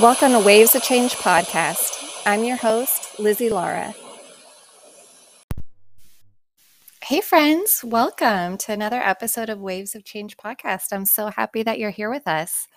[0.00, 2.22] Welcome to Waves of Change podcast.
[2.24, 3.96] I'm your host, Lizzie Lara.
[7.02, 10.92] Hey, friends, welcome to another episode of Waves of Change podcast.
[10.92, 12.68] I'm so happy that you're here with us.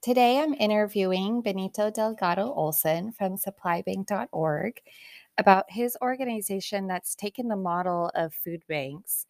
[0.00, 4.80] Today, I'm interviewing Benito Delgado Olson from supplybank.org
[5.36, 9.26] about his organization that's taken the model of food banks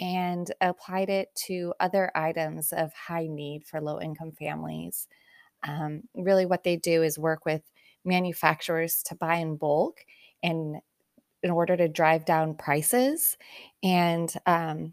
[0.00, 5.06] and applied it to other items of high need for low income families.
[5.66, 7.62] Um, really, what they do is work with
[8.04, 10.04] manufacturers to buy in bulk
[10.42, 10.76] and
[11.42, 13.36] in order to drive down prices
[13.82, 14.92] and um,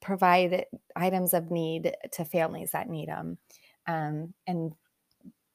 [0.00, 3.38] provide items of need to families that need them.
[3.86, 4.72] Um, and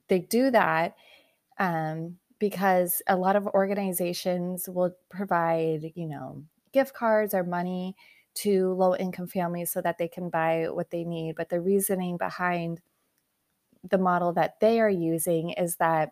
[0.07, 0.95] they do that
[1.59, 7.95] um, because a lot of organizations will provide, you know, gift cards or money
[8.35, 11.35] to low income families so that they can buy what they need.
[11.35, 12.81] But the reasoning behind
[13.87, 16.11] the model that they are using is that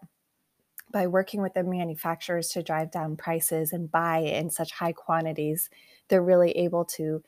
[0.91, 5.69] by working with the manufacturers to drive down prices and buy in such high quantities,
[6.07, 7.21] they're really able to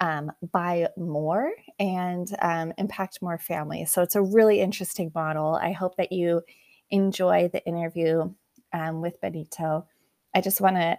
[0.00, 3.92] um, buy more and um, impact more families.
[3.92, 5.54] So it's a really interesting model.
[5.54, 6.42] I hope that you
[6.90, 8.32] enjoy the interview
[8.72, 9.86] um, with Benito.
[10.34, 10.98] I just want to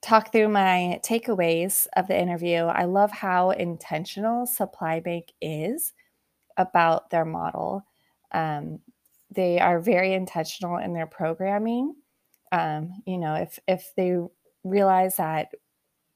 [0.00, 2.62] talk through my takeaways of the interview.
[2.62, 5.92] I love how intentional Supply Bank is
[6.56, 7.84] about their model.
[8.32, 8.80] Um,
[9.30, 11.94] they are very intentional in their programming.
[12.52, 14.16] Um, you know, if if they
[14.64, 15.48] realize that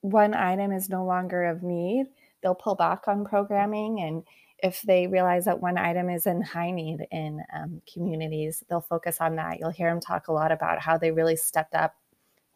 [0.00, 2.06] one item is no longer of need,
[2.42, 4.00] they'll pull back on programming.
[4.00, 4.24] And
[4.58, 9.18] if they realize that one item is in high need in um, communities, they'll focus
[9.20, 9.58] on that.
[9.60, 11.94] You'll hear them talk a lot about how they really stepped up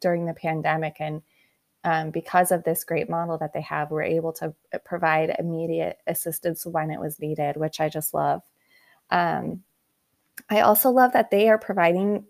[0.01, 1.23] during the pandemic and
[1.87, 5.98] um, because of this great model that they have, we're able to uh, provide immediate
[6.09, 8.43] assistance when it was needed, which I just love.
[9.11, 9.62] Um,
[10.49, 12.25] I also love that they are providing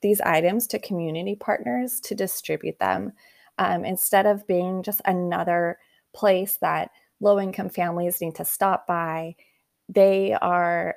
[0.00, 3.12] these items to community partners to distribute them
[3.58, 5.78] um, instead of being just another
[6.14, 9.34] place that low income families need to stop by.
[9.88, 10.96] They are,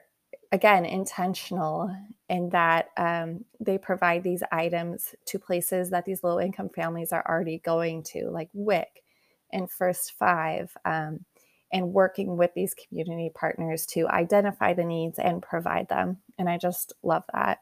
[0.51, 1.95] again, intentional
[2.29, 7.25] in that um, they provide these items to places that these low income families are
[7.27, 9.03] already going to, like WIC
[9.51, 10.75] and First Five.
[10.85, 11.25] Um,
[11.71, 16.17] and working with these community partners to identify the needs and provide them.
[16.37, 17.59] And I just love that.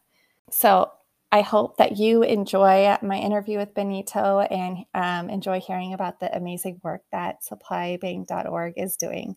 [0.52, 0.92] So
[1.31, 6.36] I hope that you enjoy my interview with Benito and um, enjoy hearing about the
[6.36, 9.36] amazing work that supplybank.org is doing.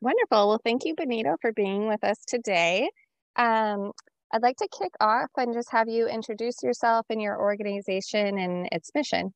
[0.00, 0.48] Wonderful.
[0.48, 2.88] Well, thank you, Benito, for being with us today.
[3.36, 3.92] Um,
[4.32, 8.68] I'd like to kick off and just have you introduce yourself and your organization and
[8.72, 9.32] its mission.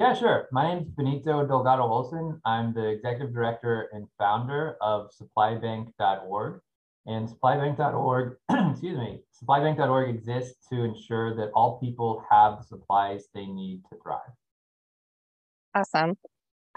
[0.00, 0.48] Yeah, sure.
[0.50, 2.40] My name is Benito Delgado Olson.
[2.46, 6.60] I'm the executive director and founder of supplybank.org.
[7.04, 13.44] And supplybank.org, excuse me, supplybank.org exists to ensure that all people have the supplies they
[13.44, 14.20] need to thrive.
[15.74, 16.16] Awesome.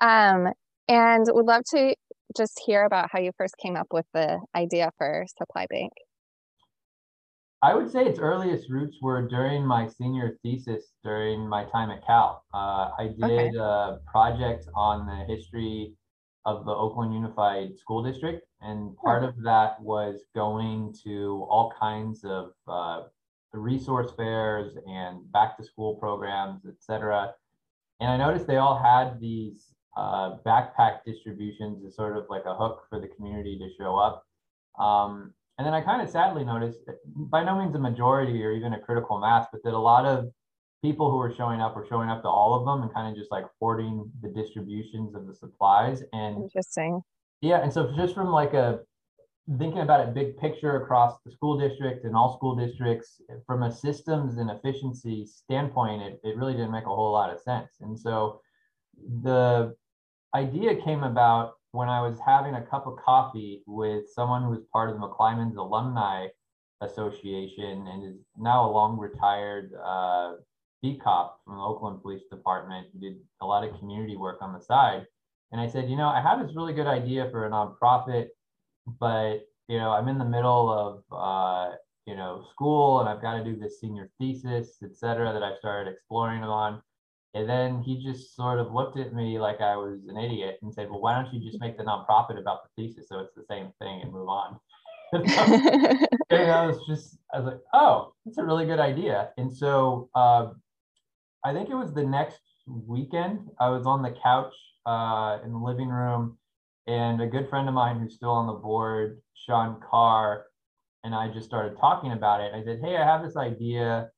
[0.01, 0.51] Um,
[0.89, 1.95] and would love to
[2.35, 5.94] just hear about how you first came up with the idea for Supply Bank.
[7.63, 12.06] I would say its earliest roots were during my senior thesis during my time at
[12.06, 12.44] Cal.
[12.53, 13.57] Uh, I did okay.
[13.57, 15.94] a project on the history
[16.46, 22.25] of the Oakland Unified School District, and part of that was going to all kinds
[22.25, 23.03] of uh,
[23.53, 27.34] resource fairs and back to school programs, et cetera.
[28.01, 32.56] And I noticed they all had these uh, backpack distributions as sort of like a
[32.56, 34.25] hook for the community to show up.
[34.78, 36.80] Um, and then I kind of sadly noticed,
[37.16, 40.31] by no means a majority or even a critical mass, but that a lot of
[40.81, 43.18] people who were showing up were showing up to all of them and kind of
[43.18, 46.03] just like hoarding the distributions of the supplies.
[46.12, 47.02] And interesting.
[47.42, 47.62] Yeah.
[47.62, 48.80] And so just from like a
[49.58, 53.72] thinking about it big picture across the school district and all school districts, from a
[53.72, 57.74] systems and efficiency standpoint, it, it really didn't make a whole lot of sense.
[57.81, 58.42] And so
[59.22, 59.75] the
[60.34, 64.64] idea came about when I was having a cup of coffee with someone who was
[64.72, 66.28] part of the McClymonds Alumni
[66.81, 70.34] Association and is now a long retired uh,
[70.84, 74.54] beat cop from the Oakland Police Department who did a lot of community work on
[74.54, 75.08] the side.
[75.52, 78.28] And I said, you know, I have this really good idea for a nonprofit,
[79.00, 81.75] but you know, I'm in the middle of uh,
[82.06, 85.58] you know school and I've got to do this senior thesis, et cetera, that I've
[85.58, 86.84] started exploring on.
[87.35, 90.74] And then he just sort of looked at me like I was an idiot and
[90.74, 93.45] said, Well, why don't you just make the nonprofit about the thesis so it's the
[93.50, 94.59] same thing and move on?
[95.13, 99.31] and I was just, I was like, Oh, that's a really good idea.
[99.38, 100.50] And so uh,
[101.44, 104.53] I think it was the next weekend, I was on the couch
[104.86, 106.38] uh, in the living room
[106.88, 110.45] And a good friend of mine who's still on the board, Sean Carr,
[111.03, 112.53] and I just started talking about it.
[112.53, 114.09] I said, Hey, I have this idea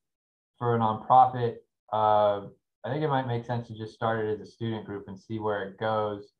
[0.58, 1.56] for a nonprofit.
[1.92, 2.48] Uh,
[2.86, 5.18] I think it might make sense to just start it as a student group and
[5.18, 6.30] see where it goes.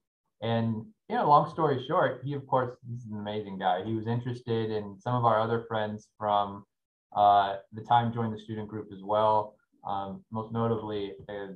[0.43, 3.83] And you know, long story short, he of course he's an amazing guy.
[3.85, 6.65] He was interested in some of our other friends from
[7.17, 9.57] uh, the time joined the student group as well.
[9.85, 11.49] Um, most notably, a,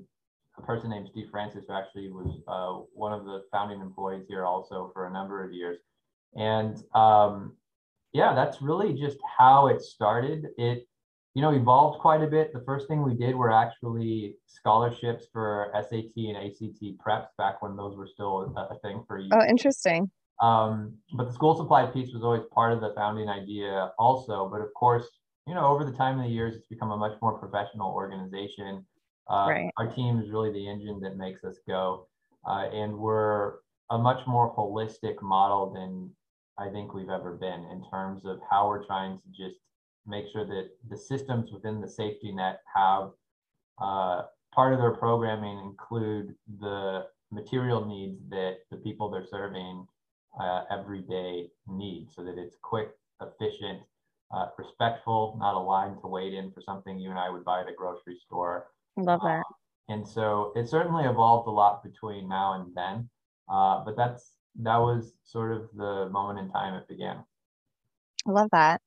[0.58, 4.44] a, person named Steve Francis, who actually was uh, one of the founding employees here
[4.44, 5.78] also for a number of years.
[6.37, 7.56] And um,
[8.12, 10.48] yeah, that's really just how it started.
[10.58, 10.88] It
[11.35, 12.53] you know, evolved quite a bit.
[12.53, 17.77] The first thing we did were actually scholarships for SAT and ACT preps back when
[17.77, 19.31] those were still a thing for you.
[19.32, 20.11] Oh, interesting.
[20.41, 24.49] Um, but the school supply piece was always part of the founding idea also.
[24.50, 25.06] But of course,
[25.47, 28.85] you know, over the time of the years, it's become a much more professional organization.
[29.31, 29.71] Uh, right.
[29.76, 32.09] Our team is really the engine that makes us go.
[32.49, 33.55] Uh, and we're
[33.91, 36.11] a much more holistic model than
[36.59, 39.61] I think we've ever been in terms of how we're trying to just
[40.06, 43.11] make sure that the systems within the safety net have
[43.81, 49.87] uh, part of their programming include the material needs that the people they're serving
[50.38, 53.81] uh, every day need so that it's quick, efficient,
[54.35, 57.61] uh, respectful, not a line to wait in for something you and I would buy
[57.61, 58.67] at a grocery store.
[58.97, 59.41] Love that.
[59.41, 63.08] Uh, and so it certainly evolved a lot between now and then.
[63.49, 67.25] Uh, but that's that was sort of the moment in time it began.
[68.26, 68.81] I love that.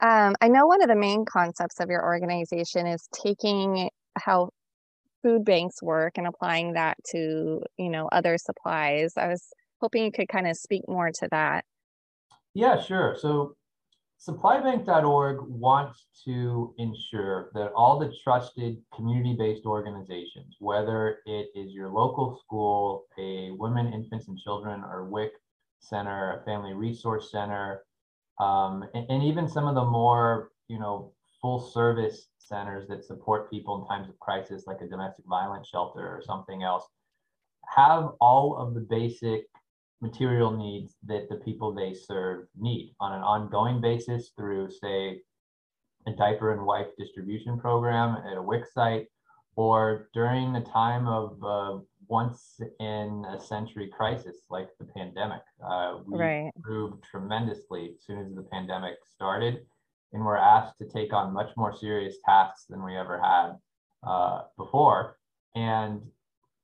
[0.00, 4.50] Um, I know one of the main concepts of your organization is taking how
[5.22, 9.12] food banks work and applying that to, you know, other supplies.
[9.16, 11.64] I was hoping you could kind of speak more to that.
[12.54, 13.16] Yeah, sure.
[13.20, 13.56] So
[14.26, 22.40] supplybank.org wants to ensure that all the trusted community-based organizations, whether it is your local
[22.42, 25.32] school, a women, infants, and children, or WIC
[25.78, 27.82] center, a family resource center,
[28.40, 33.50] um, and, and even some of the more you know full service centers that support
[33.50, 36.88] people in times of crisis like a domestic violence shelter or something else
[37.76, 39.44] have all of the basic
[40.00, 45.20] material needs that the people they serve need on an ongoing basis through say
[46.06, 49.06] a diaper and wipe distribution program at a WIC site
[49.56, 51.78] or during the time of uh,
[52.10, 55.42] once in a century crisis like the pandemic.
[55.64, 56.50] Uh, we right.
[56.56, 59.60] improved tremendously as soon as the pandemic started,
[60.12, 63.52] and we're asked to take on much more serious tasks than we ever had
[64.02, 65.18] uh, before.
[65.54, 66.02] And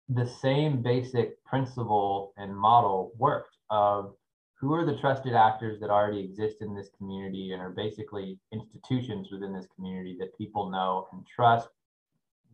[0.08, 4.14] the same basic principle and model worked of
[4.58, 9.28] who are the trusted actors that already exist in this community and are basically institutions
[9.30, 11.68] within this community that people know and trust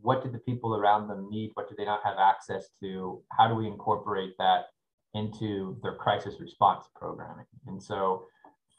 [0.02, 1.50] what do the people around them need?
[1.54, 3.22] What do they not have access to?
[3.30, 4.66] How do we incorporate that
[5.14, 7.46] into their crisis response programming?
[7.66, 8.26] And so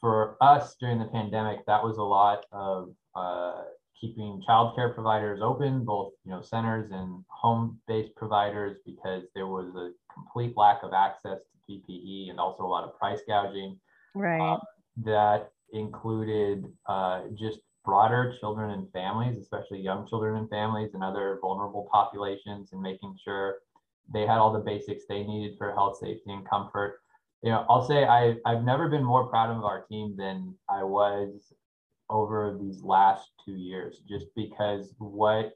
[0.00, 3.62] for us during the pandemic, that was a lot of uh,
[3.98, 9.90] keeping childcare providers open, both you know centers and home-based providers, because there was a
[10.12, 13.78] complete lack of access to PPE and also a lot of price gouging.
[14.14, 14.40] Right.
[14.40, 14.58] Uh,
[15.04, 21.38] that included uh, just broader children and families, especially young children and families and other
[21.40, 23.56] vulnerable populations, and making sure
[24.12, 27.00] they had all the basics they needed for health, safety, and comfort.
[27.42, 30.82] You know, I'll say I, I've never been more proud of our team than I
[30.82, 31.52] was
[32.10, 35.52] over these last two years, just because what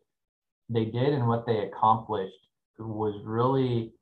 [0.69, 2.49] they did and what they accomplished
[2.79, 3.93] was really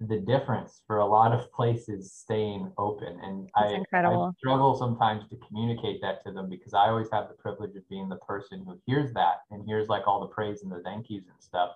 [0.00, 3.18] the difference for a lot of places staying open.
[3.22, 7.34] And I, I, struggle sometimes to communicate that to them because I always have the
[7.34, 10.72] privilege of being the person who hears that and hears like all the praise and
[10.72, 11.70] the thank yous and stuff.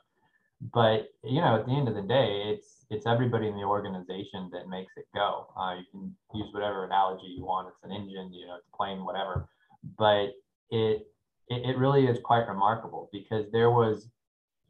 [0.72, 4.50] But you know, at the end of the day, it's it's everybody in the organization
[4.52, 5.46] that makes it go.
[5.56, 7.68] Uh, you can use whatever analogy you want.
[7.68, 9.48] It's an engine, you know, it's a plane, whatever.
[9.96, 10.32] But
[10.70, 11.06] it,
[11.48, 14.08] it it really is quite remarkable because there was,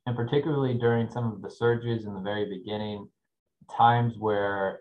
[0.07, 3.09] and particularly during some of the surges in the very beginning,
[3.71, 4.81] times where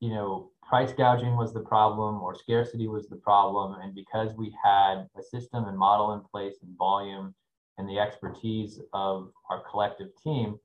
[0.00, 4.54] you know price gouging was the problem or scarcity was the problem and because we
[4.64, 7.34] had a system and model in place and volume
[7.78, 10.58] and the expertise of our collective team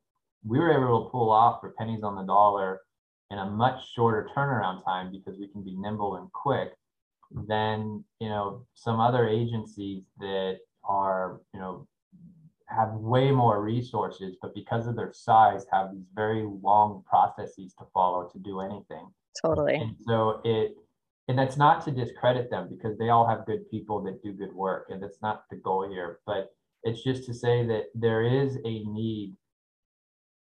[0.46, 2.82] we were able to pull off for pennies on the dollar
[3.32, 6.74] in a much shorter turnaround time because we can be nimble and quick
[7.48, 11.88] than you know some other agencies that are you know
[12.76, 17.86] have way more resources, but because of their size, have these very long processes to
[17.94, 19.08] follow to do anything.
[19.42, 19.76] Totally.
[19.76, 20.76] And so it,
[21.28, 24.54] and that's not to discredit them because they all have good people that do good
[24.54, 26.20] work, and that's not the goal here.
[26.26, 26.52] But
[26.84, 29.36] it's just to say that there is a need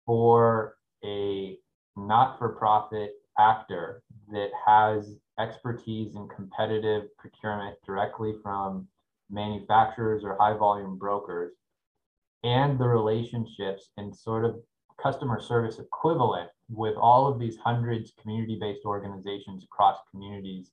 [0.05, 0.75] for
[1.05, 1.57] a
[1.95, 8.87] not-for-profit actor that has expertise in competitive procurement directly from
[9.29, 11.53] manufacturers or high volume brokers
[12.43, 14.55] and the relationships and sort of
[15.01, 20.71] customer service equivalent with all of these hundreds community-based organizations across communities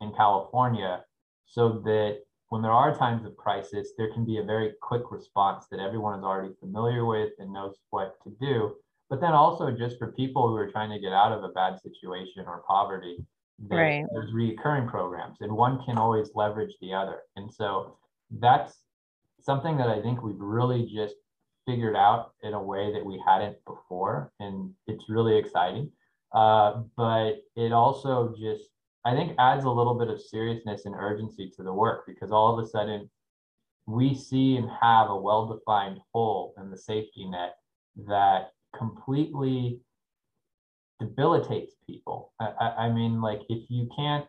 [0.00, 1.04] in California
[1.46, 5.66] so that when there are times of crisis, there can be a very quick response
[5.70, 8.74] that everyone is already familiar with and knows what to do.
[9.08, 11.80] But then also just for people who are trying to get out of a bad
[11.80, 13.24] situation or poverty,
[13.68, 14.04] right.
[14.12, 17.20] there's reoccurring programs and one can always leverage the other.
[17.36, 17.96] And so
[18.30, 18.78] that's
[19.44, 21.14] something that I think we've really just
[21.66, 24.32] figured out in a way that we hadn't before.
[24.40, 25.90] And it's really exciting.
[26.32, 28.70] Uh, but it also just,
[29.04, 32.58] I think, adds a little bit of seriousness and urgency to the work because all
[32.58, 33.10] of a sudden
[33.86, 37.56] we see and have a well defined hole in the safety net
[38.06, 39.80] that completely
[41.00, 42.32] debilitates people.
[42.40, 44.26] I, I, I mean, like if you can't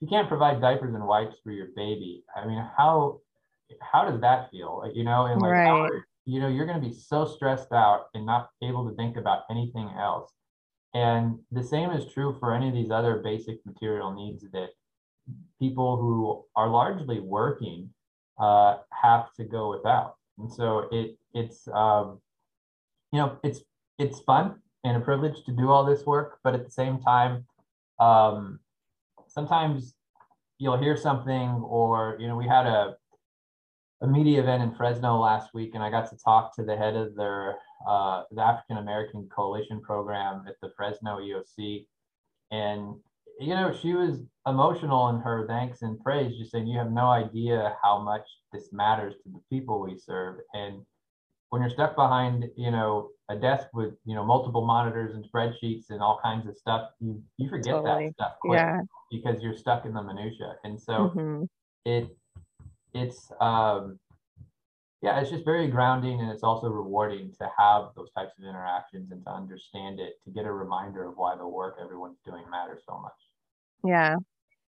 [0.00, 3.20] you can't provide diapers and wipes for your baby, I mean, how
[3.80, 4.80] how does that feel?
[4.82, 5.90] Like, you know, and like right.
[6.26, 9.42] you know, you're going to be so stressed out and not able to think about
[9.50, 10.32] anything else.
[10.94, 14.70] And the same is true for any of these other basic material needs that
[15.60, 17.90] people who are largely working
[18.38, 20.16] uh, have to go without.
[20.38, 22.20] And so it it's um,
[23.12, 23.60] you know it's
[23.98, 27.44] it's fun and a privilege to do all this work, but at the same time,
[28.00, 28.58] um,
[29.28, 29.94] sometimes
[30.58, 32.96] you'll hear something or you know we had a
[34.02, 36.96] a media event in Fresno last week, and I got to talk to the head
[36.96, 41.86] of their uh, the African American Coalition program at the Fresno EOC,
[42.50, 42.94] and
[43.38, 47.08] you know she was emotional in her thanks and praise, just saying you have no
[47.10, 50.80] idea how much this matters to the people we serve, and
[51.50, 55.90] when you're stuck behind you know a desk with you know multiple monitors and spreadsheets
[55.90, 58.06] and all kinds of stuff, you you forget Totally.
[58.06, 58.80] that stuff quick Yeah.
[59.10, 61.48] because you're stuck in the minutia, and so Mhm.
[61.84, 62.16] it
[62.94, 63.98] it's um
[65.02, 69.10] yeah it's just very grounding and it's also rewarding to have those types of interactions
[69.12, 72.82] and to understand it to get a reminder of why the work everyone's doing matters
[72.88, 73.12] so much
[73.84, 74.16] Yeah.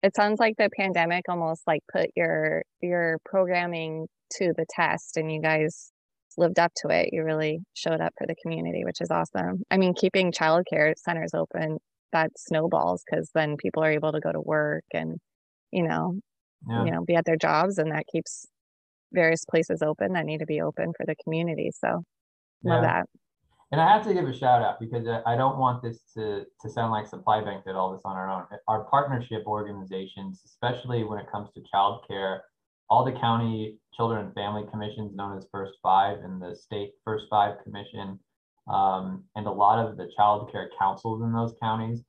[0.03, 4.07] It sounds like the pandemic almost like put your your programming
[4.37, 5.91] to the test and you guys
[6.37, 7.09] lived up to it.
[7.11, 9.63] You really showed up for the community, which is awesome.
[9.71, 11.77] I mean, keeping childcare centers open,
[12.11, 15.17] that snowballs because then people are able to go to work and,
[15.71, 16.19] you know,
[16.69, 18.47] yeah you know, be at their jobs and that keeps
[19.13, 21.71] various places open that need to be open for the community.
[21.71, 22.03] So love
[22.63, 23.05] yeah that.
[23.71, 26.45] and i have to give a shout out because I- i don't want this to
[26.61, 31.03] to sound like supply bank did all this on our own our partnership organizations especially
[31.03, 32.39] when it comes to childcare
[32.89, 37.25] all the county children and family commissions known as first five and the state first
[37.29, 38.19] five commission
[38.67, 42.01] um, and a lot of the child care councils in those counties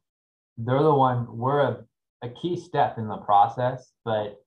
[0.58, 1.84] they're the one we're a,
[2.22, 4.38] a key step in the process but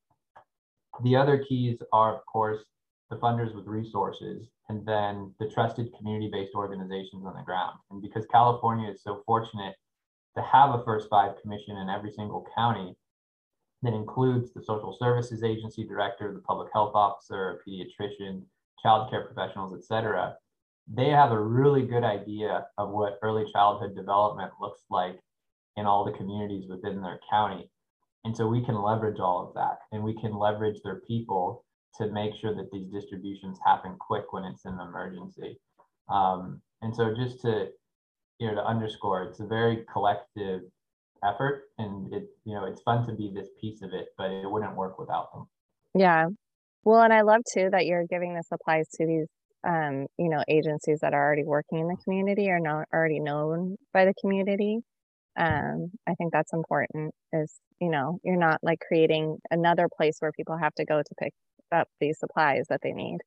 [1.04, 2.64] the other keys are of course
[3.10, 8.26] the funders with resources and then the trusted community-based organizations on the ground and because
[8.32, 9.76] california is so fortunate
[10.36, 12.96] to have a first five commission in every single county
[13.82, 18.44] that includes the social services agency director, the public health officer, pediatrician,
[18.84, 20.36] childcare professionals, et cetera.
[20.92, 25.20] They have a really good idea of what early childhood development looks like
[25.78, 27.70] in all the communities within their county.
[28.26, 31.66] And so we can leverage all of that and we can leverage their people
[31.98, 35.60] to make sure that these distributions happen quick when it's an emergency.
[36.10, 37.70] Um, and so just to,
[38.40, 40.62] you know, to underscore, it's a very collective
[41.24, 44.50] effort and it you know it's fun to be this piece of it but it
[44.50, 45.46] wouldn't work without them
[45.94, 46.28] Yeah.
[46.86, 49.28] Well, and I love too that you're giving the supplies to these
[49.68, 53.76] um, you know, agencies that are already working in the community or not already known
[53.94, 54.80] by the community.
[55.38, 60.32] Um, I think that's important is, you know, you're not like creating another place where
[60.32, 61.34] people have to go to pick
[61.72, 63.20] up these supplies that they need.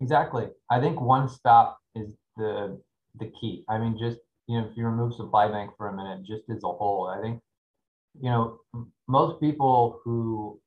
[0.00, 0.46] exactly.
[0.70, 2.80] I think one stop is the
[3.18, 3.64] the key.
[3.68, 6.62] I mean just you know if you remove supply bank for a minute just as
[6.64, 7.40] a whole i think
[8.20, 8.58] you know
[9.08, 10.60] most people who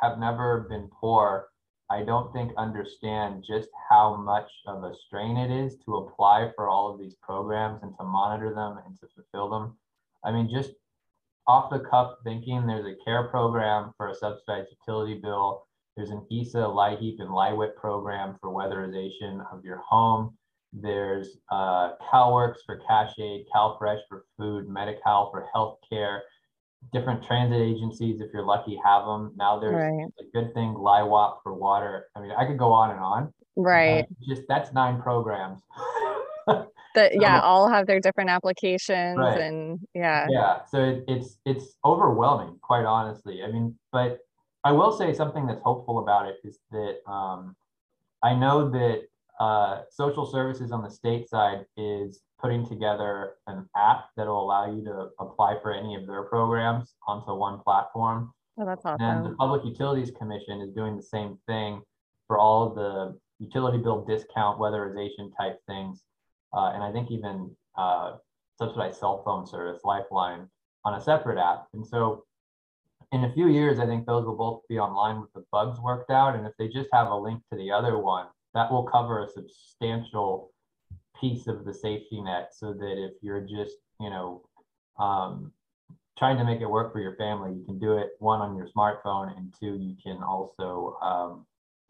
[0.00, 1.48] have never been poor
[1.90, 6.68] i don't think understand just how much of a strain it is to apply for
[6.68, 9.76] all of these programs and to monitor them and to fulfill them
[10.26, 10.72] i mean just
[11.48, 15.66] off the cuff thinking there's a care program for a subsidized utility bill
[15.96, 20.36] there's an ESA, LIHEAP, and LIWIP program for weatherization of your home.
[20.72, 26.20] There's uh, CalWorks for cash aid, CalFresh for food, Medi-Cal for healthcare,
[26.92, 29.32] different transit agencies, if you're lucky, have them.
[29.36, 30.06] Now there's Right.
[30.20, 32.08] a good thing, LIWAP for water.
[32.14, 33.32] I mean, I could go on and on.
[33.56, 34.04] Right.
[34.04, 35.62] Uh, just that's nine programs.
[36.96, 39.40] that yeah, all have their different applications right.
[39.40, 40.26] and yeah.
[40.28, 40.64] Yeah.
[40.70, 43.42] So it, it's it's overwhelming, quite honestly.
[43.42, 44.18] I mean, but
[44.64, 47.54] I will say something that's hopeful about it is that um,
[48.22, 49.02] I know that
[49.38, 54.82] uh, social services on the state side is putting together an app that'll allow you
[54.84, 58.32] to apply for any of their programs onto one platform.
[58.58, 59.04] Oh, that's awesome.
[59.06, 61.82] And the Public Utilities Commission is doing the same thing
[62.26, 66.02] for all of the utility bill discount weatherization type things.
[66.52, 68.16] Uh, and I think even uh,
[68.58, 70.48] subsidized cell phone service, Lifeline,
[70.84, 71.66] on a separate app.
[71.74, 72.24] And so
[73.12, 76.10] in a few years, I think those will both be online with the bugs worked
[76.10, 76.34] out.
[76.34, 79.28] And if they just have a link to the other one, that will cover a
[79.28, 80.50] substantial
[81.20, 84.42] piece of the safety net so that if you're just, you know,
[84.98, 85.52] um,
[86.18, 88.68] trying to make it work for your family, you can do it one on your
[88.68, 91.46] smartphone, and two, you can also um,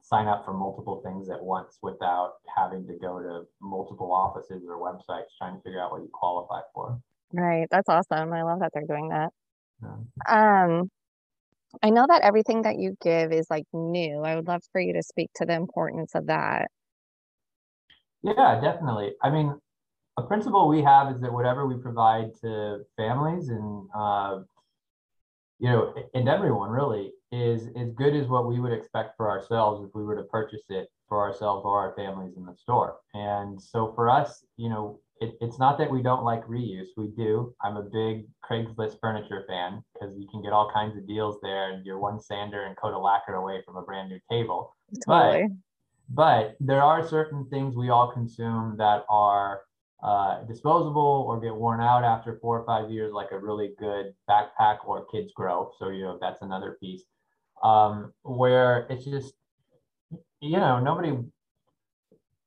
[0.06, 4.78] sign up for multiple things at once without having to go to multiple offices or
[4.78, 7.00] websites trying to figure out what you qualify for.
[7.32, 7.66] Right.
[7.70, 8.32] That's awesome.
[8.32, 9.30] I love that they're doing that.
[9.82, 10.64] Yeah.
[10.64, 10.90] Um,
[11.82, 14.22] I know that everything that you give is like new.
[14.22, 16.68] I would love for you to speak to the importance of that.
[18.22, 19.12] Yeah, definitely.
[19.22, 19.58] I mean,
[20.16, 24.40] a principle we have is that whatever we provide to families and uh,
[25.58, 29.84] you know and everyone really is as good as what we would expect for ourselves
[29.86, 32.98] if we were to purchase it for ourselves or our families in the store.
[33.14, 36.88] And so for us, you know, it, it's not that we don't like reuse.
[36.96, 37.54] We do.
[37.62, 41.72] I'm a big Craigslist furniture fan because you can get all kinds of deals there,
[41.72, 44.76] and you're one sander and coat of lacquer away from a brand new table.
[45.06, 45.48] Totally.
[46.08, 49.62] But, but there are certain things we all consume that are
[50.02, 54.12] uh, disposable or get worn out after four or five years, like a really good
[54.28, 55.72] backpack or kids grow.
[55.78, 57.04] So you know that's another piece
[57.62, 59.34] um, where it's just
[60.40, 61.16] you know nobody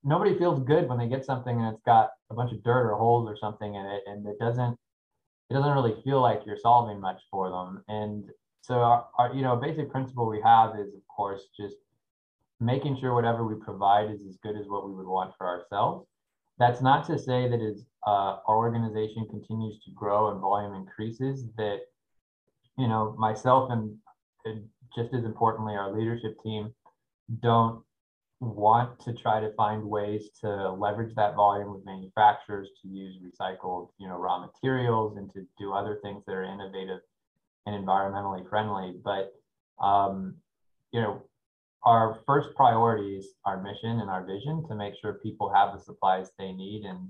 [0.04, 2.96] nobody feels good when they get something and it's got a bunch of dirt or
[2.96, 4.78] holes or something in it and it doesn't
[5.50, 7.84] it doesn't really feel like you're solving much for them.
[7.88, 8.30] And
[8.62, 11.76] so our, our, you know basic principle we have is of course just
[12.60, 16.08] making sure whatever we provide is as good as what we would want for ourselves.
[16.60, 21.46] That's not to say that as uh, our organization continues to grow and volume increases
[21.58, 21.80] that
[22.78, 23.96] you know myself and,
[24.46, 26.74] and just as importantly our leadership team
[27.42, 27.84] don't
[28.42, 33.90] want to try to find ways to leverage that volume with manufacturers to use recycled
[33.98, 37.00] you know raw materials and to do other things that are innovative
[37.66, 38.96] and environmentally friendly.
[39.04, 39.34] But
[39.84, 40.36] um,
[40.92, 41.24] you know
[41.84, 45.84] our first priority is our mission and our vision to make sure people have the
[45.84, 46.84] supplies they need.
[46.84, 47.10] And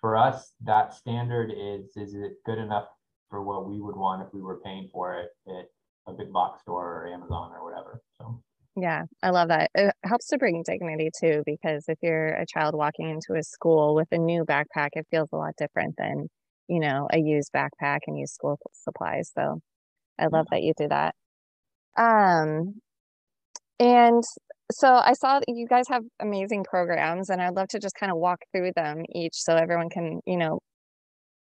[0.00, 2.88] for us that standard is is it good enough
[3.30, 5.30] for what we would want if we were paying for it
[6.06, 8.40] a big box store or amazon or whatever so
[8.76, 9.70] yeah, I love that.
[9.74, 13.94] It helps to bring dignity too, because if you're a child walking into a school
[13.94, 16.28] with a new backpack, it feels a lot different than,
[16.68, 19.30] you know, a used backpack and used school supplies.
[19.32, 19.60] So
[20.18, 21.14] I love that you do that.
[21.96, 22.80] Um,
[23.78, 24.24] and
[24.72, 28.10] so I saw that you guys have amazing programs, and I'd love to just kind
[28.10, 30.58] of walk through them each so everyone can, you know,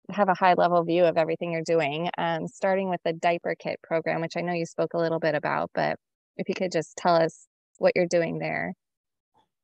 [0.09, 2.09] have a high level view of everything you're doing.
[2.17, 5.35] Um, starting with the diaper kit program, which I know you spoke a little bit
[5.35, 5.97] about, but
[6.37, 8.73] if you could just tell us what you're doing there.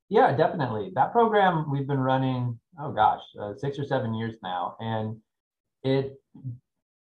[0.09, 0.91] Yeah, definitely.
[0.95, 5.17] That program we've been running, oh gosh, uh, six or seven years now, and
[5.83, 6.19] it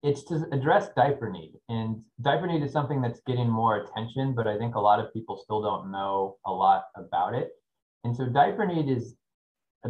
[0.04, 1.54] it's to address diaper need.
[1.70, 5.12] And diaper need is something that's getting more attention, but I think a lot of
[5.12, 7.50] people still don't know a lot about it.
[8.04, 9.16] And so diaper need is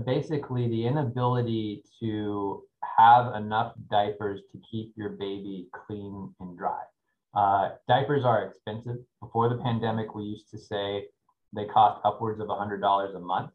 [0.06, 2.64] basically the inability to
[2.98, 6.82] have enough diapers to keep your baby clean and dry.
[7.36, 8.98] Uh, diapers are expensive.
[9.22, 11.06] Before the pandemic, we used to say
[11.54, 13.52] they cost upwards of $100 a month.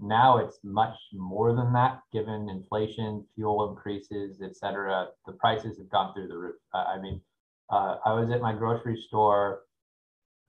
[0.00, 5.08] Now it's much more than that, given inflation, fuel increases, et cetera.
[5.26, 6.56] The prices have gone through the roof.
[6.72, 7.20] I mean,
[7.70, 9.62] uh, I was at my grocery store,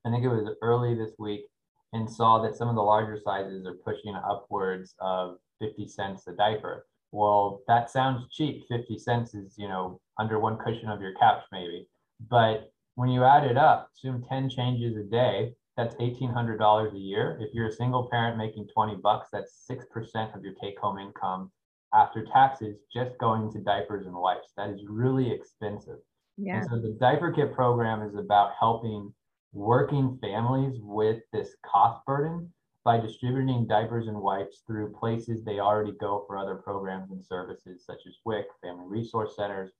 [0.05, 1.45] I think it was early this week,
[1.93, 6.33] and saw that some of the larger sizes are pushing upwards of 50 cents a
[6.33, 6.85] diaper.
[7.11, 8.65] Well, that sounds cheap.
[8.69, 11.87] 50 cents is, you know, under one cushion of your couch, maybe.
[12.29, 17.37] But when you add it up, assume 10 changes a day, that's $1,800 a year.
[17.39, 21.51] If you're a single parent making 20 bucks, that's 6% of your take home income
[21.93, 24.51] after taxes just going to diapers and wipes.
[24.57, 25.99] That is really expensive.
[26.37, 26.57] Yeah.
[26.57, 29.13] And so the diaper kit program is about helping
[29.53, 32.53] working families with this cost burden
[32.85, 37.85] by distributing diapers and wipes through places they already go for other programs and services
[37.85, 39.71] such as WIC, Family Resource Centers,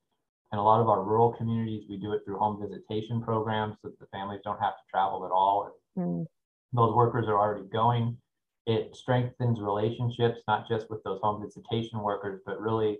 [0.52, 3.90] in a lot of our rural communities, we do it through home visitation programs so
[3.90, 5.72] that the families don't have to travel at all.
[5.98, 6.26] Mm.
[6.74, 8.18] Those workers are already going.
[8.66, 13.00] it strengthens relationships, not just with those home visitation workers, but really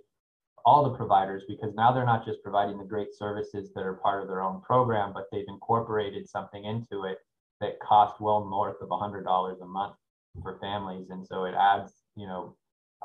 [0.64, 4.22] all the providers, because now they're not just providing the great services that are part
[4.22, 7.18] of their own program, but they've incorporated something into it
[7.60, 9.94] that cost well north of $100 a month
[10.42, 11.10] for families.
[11.10, 12.56] And so it adds, you know,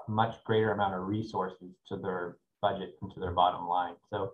[0.08, 3.96] a much greater amount of resources to their budget and to their bottom line.
[4.10, 4.34] So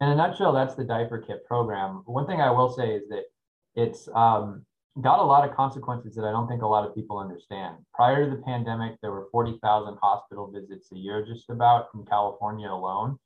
[0.00, 2.02] in a nutshell, that's the diaper kit program.
[2.06, 3.24] One thing I will say is that
[3.74, 4.64] it's um,
[5.00, 7.76] got a lot of consequences that I don't think a lot of people understand.
[7.94, 12.68] Prior to the pandemic, there were 40,000 hospital visits a year, just about in California
[12.68, 13.18] alone,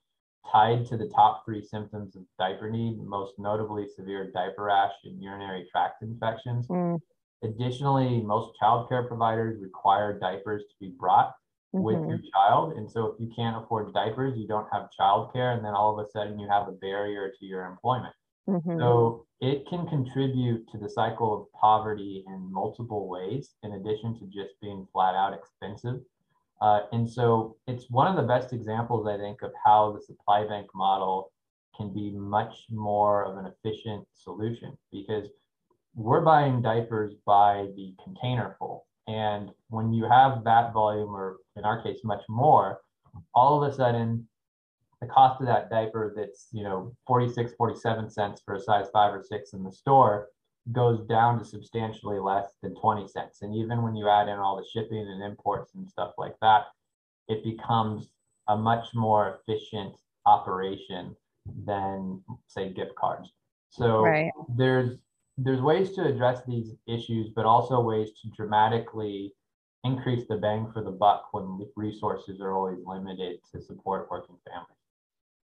[0.53, 5.23] tied to the top three symptoms of diaper need, most notably severe diaper rash and
[5.23, 6.67] urinary tract infections.
[6.69, 7.01] Mm.
[7.43, 11.35] Additionally, most childcare providers require diapers to be brought
[11.75, 11.83] mm-hmm.
[11.83, 12.73] with your child.
[12.73, 16.05] And so if you can't afford diapers, you don't have childcare, and then all of
[16.05, 18.15] a sudden you have a barrier to your employment.
[18.49, 18.79] Mm-hmm.
[18.79, 24.27] So it can contribute to the cycle of poverty in multiple ways, in addition to
[24.27, 26.01] just being flat out expensive.
[26.61, 30.47] Uh, and so it's one of the best examples, I think, of how the supply
[30.47, 31.33] bank model
[31.77, 35.29] can be much more of an efficient solution because
[35.95, 38.87] we're buying diapers by the container full.
[39.07, 42.81] And when you have that volume, or in our case, much more,
[43.35, 44.27] all of a sudden
[45.01, 49.13] the cost of that diaper that's you know 46 47 cents for a size five
[49.13, 50.29] or six in the store
[50.73, 53.43] goes down to substantially less than 20 cents.
[53.43, 56.67] And even when you add in all the shipping and imports and stuff like that
[57.29, 58.09] it becomes
[58.49, 61.15] a much more efficient operation
[61.65, 63.33] than say gift cards.
[63.71, 64.31] So right.
[64.57, 64.99] there's
[65.39, 69.35] there's ways to address these issues but also ways to dramatically
[69.85, 74.76] increase the bang for the buck when resources are always limited to support working families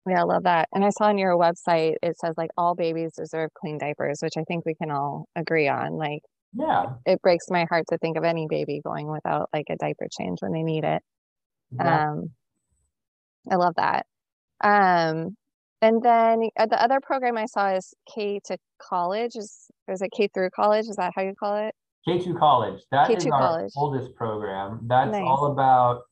[0.08, 0.68] yeah, I love that.
[0.72, 4.36] And I saw on your website it says like all babies deserve clean diapers, which
[4.36, 5.94] I think we can all agree on.
[5.94, 9.76] Like, yeah, it breaks my heart to think of any baby going without like a
[9.76, 11.02] diaper change when they need it.
[11.72, 12.10] Yeah.
[12.10, 12.30] Um,
[13.50, 14.06] I love that.
[14.62, 15.36] Um,
[15.80, 19.36] and then uh, the other program I saw is K to college.
[19.36, 20.86] Is is it K through college?
[20.86, 21.74] Is that how you call it?
[22.06, 22.82] K two college.
[22.90, 23.72] That K2 is our college.
[23.76, 24.80] oldest program.
[24.88, 25.22] That's nice.
[25.24, 26.02] all about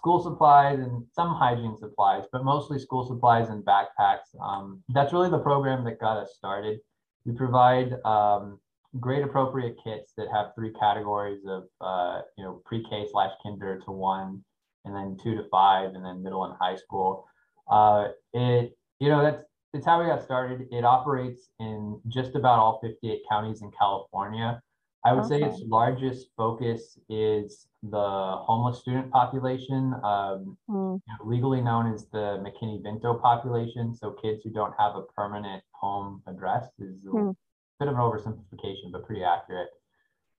[0.00, 4.34] school supplies and some hygiene supplies, but mostly school supplies and backpacks.
[4.40, 6.78] Um, that's really the program that got us started.
[7.26, 8.58] We provide um,
[8.98, 13.90] grade appropriate kits that have three categories of, uh, you know, pre-K slash kinder to
[13.92, 14.42] one,
[14.86, 17.26] and then two to five, and then middle and high school.
[17.70, 20.66] Uh, it, you know, that's it's how we got started.
[20.72, 24.62] It operates in just about all 58 counties in California.
[25.04, 25.40] I would okay.
[25.40, 31.00] say its largest focus is the homeless student population, um, mm.
[31.24, 33.94] legally known as the McKinney-Vento population.
[33.94, 37.34] So kids who don't have a permanent home address is a mm.
[37.78, 39.68] bit of an oversimplification, but pretty accurate.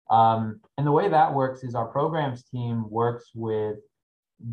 [0.10, 3.78] Um, and the way that works is our programs team works with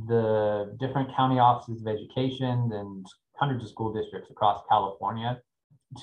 [0.07, 5.41] the different county offices of education and hundreds of school districts across California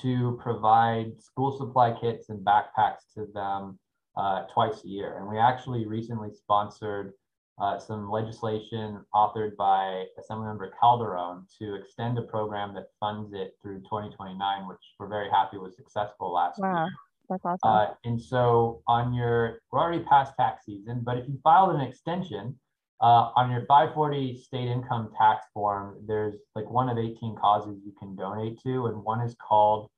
[0.02, 3.78] to provide school supply kits and backpacks to them
[4.16, 5.18] uh, twice a year.
[5.18, 7.12] And we actually recently sponsored
[7.58, 13.78] uh, some legislation authored by Assemblymember Calderon to extend a program that funds it through
[13.80, 16.84] 2029, which we're very happy was successful last wow.
[16.84, 16.92] year.
[17.28, 17.58] That's awesome.
[17.64, 21.80] Uh, and so on your, we're already past tax season, but if you filed an
[21.80, 22.58] extension
[23.00, 27.92] uh, on your 540 state income tax form, there's like one of 18 causes you
[27.98, 29.88] can donate to, and one is called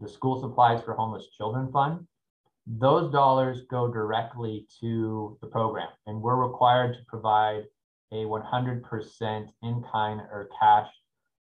[0.00, 2.06] the School Supplies for Homeless Children Fund
[2.66, 7.64] those dollars go directly to the program and we're required to provide
[8.12, 10.88] a 100% in-kind or cash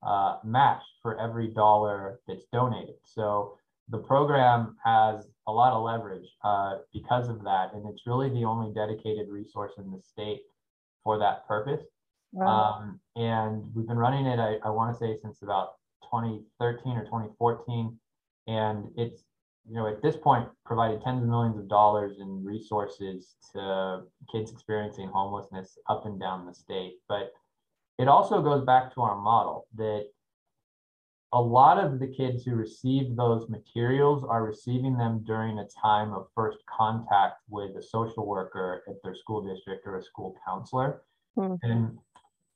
[0.07, 2.95] uh, match for every dollar that's donated.
[3.03, 3.57] So
[3.89, 7.73] the program has a lot of leverage uh, because of that.
[7.75, 10.43] And it's really the only dedicated resource in the state
[11.03, 11.83] for that purpose.
[12.33, 12.47] Wow.
[12.47, 15.77] Um, and we've been running it, I, I want to say, since about
[16.13, 17.99] 2013 or 2014.
[18.47, 19.25] And it's
[19.69, 24.03] you know, at this point, provided tens of millions of dollars in resources to
[24.33, 26.95] kids experiencing homelessness up and down the state.
[27.09, 27.33] But
[27.99, 30.07] it also goes back to our model that
[31.33, 36.15] a lot of the kids who receive those materials are receiving them during a time
[36.15, 41.03] of first contact with a social worker at their school district or a school counselor.
[41.37, 41.71] Mm-hmm.
[41.71, 41.99] And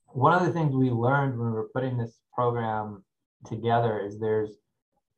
[0.07, 3.05] one of the things we learned when we were putting this program
[3.46, 4.62] together is there's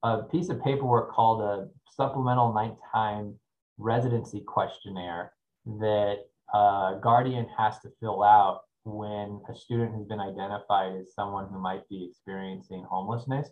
[0.04, 3.34] a piece of paperwork called a supplemental nighttime
[3.78, 5.32] residency questionnaire
[5.66, 6.18] that
[6.52, 11.58] a guardian has to fill out when a student has been identified as someone who
[11.58, 13.48] might be experiencing homelessness.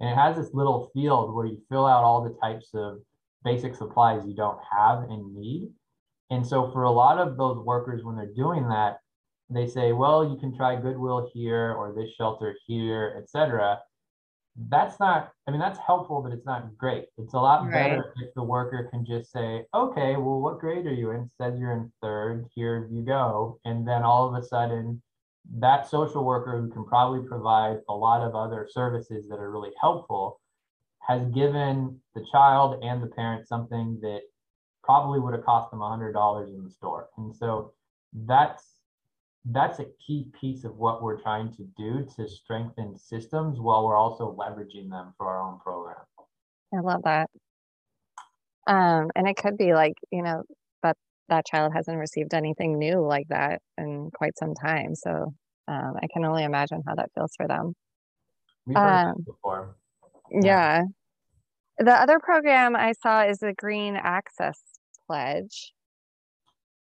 [0.00, 3.00] And it has this little field where you fill out all the types of
[3.44, 5.68] basic supplies you don't have and need.
[6.30, 9.00] and so for a lot of those workers, when they're doing that,
[9.50, 13.80] they say, well, you can try Goodwill here or this shelter here, etc.
[14.68, 17.06] That's not, I mean, that's helpful, but it's not great.
[17.16, 17.72] It's a lot Right.
[17.72, 21.22] better if the worker can just say, okay, well, what grade are you in?
[21.22, 23.58] It says you're in third, here you go.
[23.64, 25.00] And then all of a sudden,
[25.58, 29.72] that social worker who can probably provide a lot of other services that are really
[29.80, 30.40] helpful
[31.00, 34.20] has given the child and the parent something that
[34.84, 37.08] probably would have cost them a hundred dollars in the store.
[37.16, 37.72] And so
[38.12, 38.79] that's
[39.44, 43.96] that's a key piece of what we're trying to do to strengthen systems while we're
[43.96, 45.96] also leveraging them for our own program.
[46.74, 47.30] I love that.
[48.66, 50.42] Um, and it could be like, you know,
[50.82, 50.96] that
[51.28, 54.94] that child hasn't received anything new like that in quite some time.
[54.94, 55.34] So
[55.66, 57.74] um, I can only imagine how that feels for them.
[58.66, 59.76] We've heard Um, before.
[60.30, 60.82] Yeah.
[61.78, 64.60] The other program I saw is the Green Access
[65.06, 65.72] Pledge.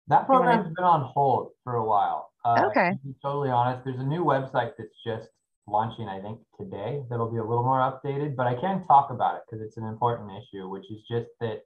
[0.07, 2.30] That program's been on hold for a while.
[2.43, 2.91] Uh, Okay.
[2.91, 5.29] To be totally honest, there's a new website that's just
[5.67, 7.03] launching, I think, today.
[7.09, 9.85] That'll be a little more updated, but I can talk about it because it's an
[9.85, 11.63] important issue, which is just that,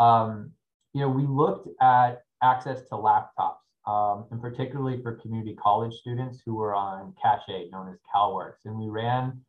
[0.00, 0.52] um,
[0.92, 6.40] you know, we looked at access to laptops, um, and particularly for community college students
[6.44, 9.40] who were on cash aid, known as CalWorks, and we ran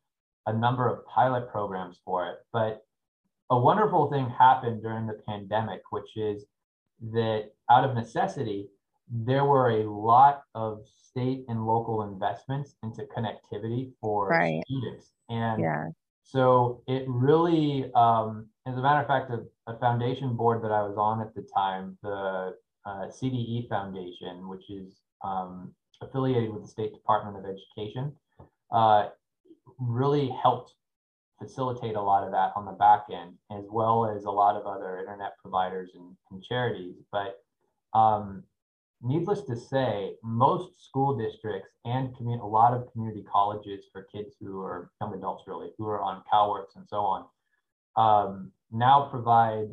[0.46, 2.38] a number of pilot programs for it.
[2.52, 2.84] But
[3.50, 6.44] a wonderful thing happened during the pandemic, which is
[7.12, 8.68] that out of necessity,
[9.12, 14.64] there were a lot of state and local investments into connectivity for Right.
[14.64, 15.12] students.
[15.28, 15.90] And Yeah.
[16.22, 20.82] so it really, um, as a matter of fact, a, a foundation board that I
[20.82, 26.68] was on at the time, the uh, CDE Foundation, which is um, affiliated with the
[26.68, 28.16] State Department of Education,
[28.70, 29.10] uh,
[29.78, 30.74] really helped
[31.38, 34.66] facilitate a lot of that on the back end, as well as a lot of
[34.66, 36.96] other internet providers and, and charities.
[37.10, 37.44] But
[37.94, 38.44] um,
[39.02, 44.36] needless to say, most school districts and commu- a lot of community colleges for kids
[44.40, 47.24] who are young adults, really, who are on CalWorks and so on,
[47.96, 49.68] um, now provide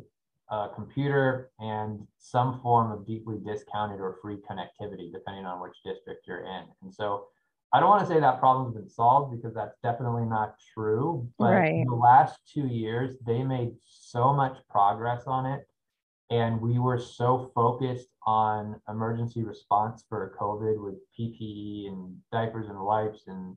[0.50, 6.26] a computer and some form of deeply discounted or free connectivity, depending on which district
[6.26, 6.64] you're in.
[6.82, 7.28] And so
[7.72, 11.28] I don't want to say that problem's been solved because that's definitely not true.
[11.38, 11.72] But Right.
[11.72, 15.68] in the last two years, they made so much progress on it.
[16.30, 22.80] And we were so focused on emergency response for COVID with PPE and diapers and
[22.80, 23.56] wipes and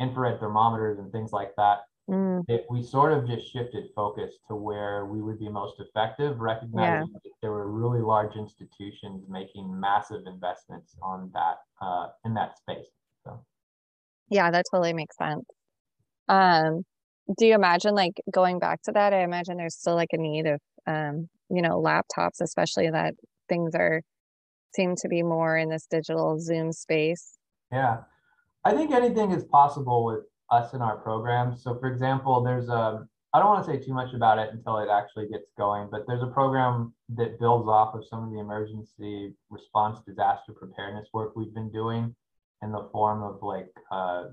[0.00, 4.56] infrared thermometers and things like that Mm, that we sort of just shifted focus to
[4.56, 10.22] where we would be most effective, recognizing that there were really large institutions making massive
[10.26, 12.86] investments on that uh, in that space.
[13.24, 13.44] So
[14.30, 15.44] yeah, that totally makes sense.
[16.28, 16.84] Um,
[17.36, 19.12] do you imagine like going back to that?
[19.12, 23.14] I imagine there's still like a need of um, you know, laptops, especially that
[23.48, 24.02] things are
[24.74, 27.38] seem to be more in this digital Zoom space.
[27.72, 27.98] yeah,
[28.64, 31.56] I think anything is possible with us in our program.
[31.56, 34.78] So for example, there's a I don't want to say too much about it until
[34.78, 38.38] it actually gets going, but there's a program that builds off of some of the
[38.38, 42.14] emergency response disaster preparedness work we've been doing
[42.62, 44.24] in the form of like uh,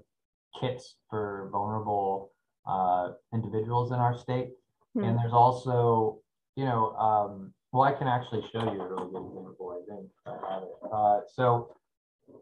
[0.60, 2.32] kits for vulnerable
[2.65, 4.51] uh, individuals in our state.
[4.93, 5.04] Hmm.
[5.04, 6.19] And there's also,
[6.56, 10.10] you know, um, well, I can actually show you a really good example, I think.
[10.26, 10.70] I have it.
[10.91, 11.76] Uh, so,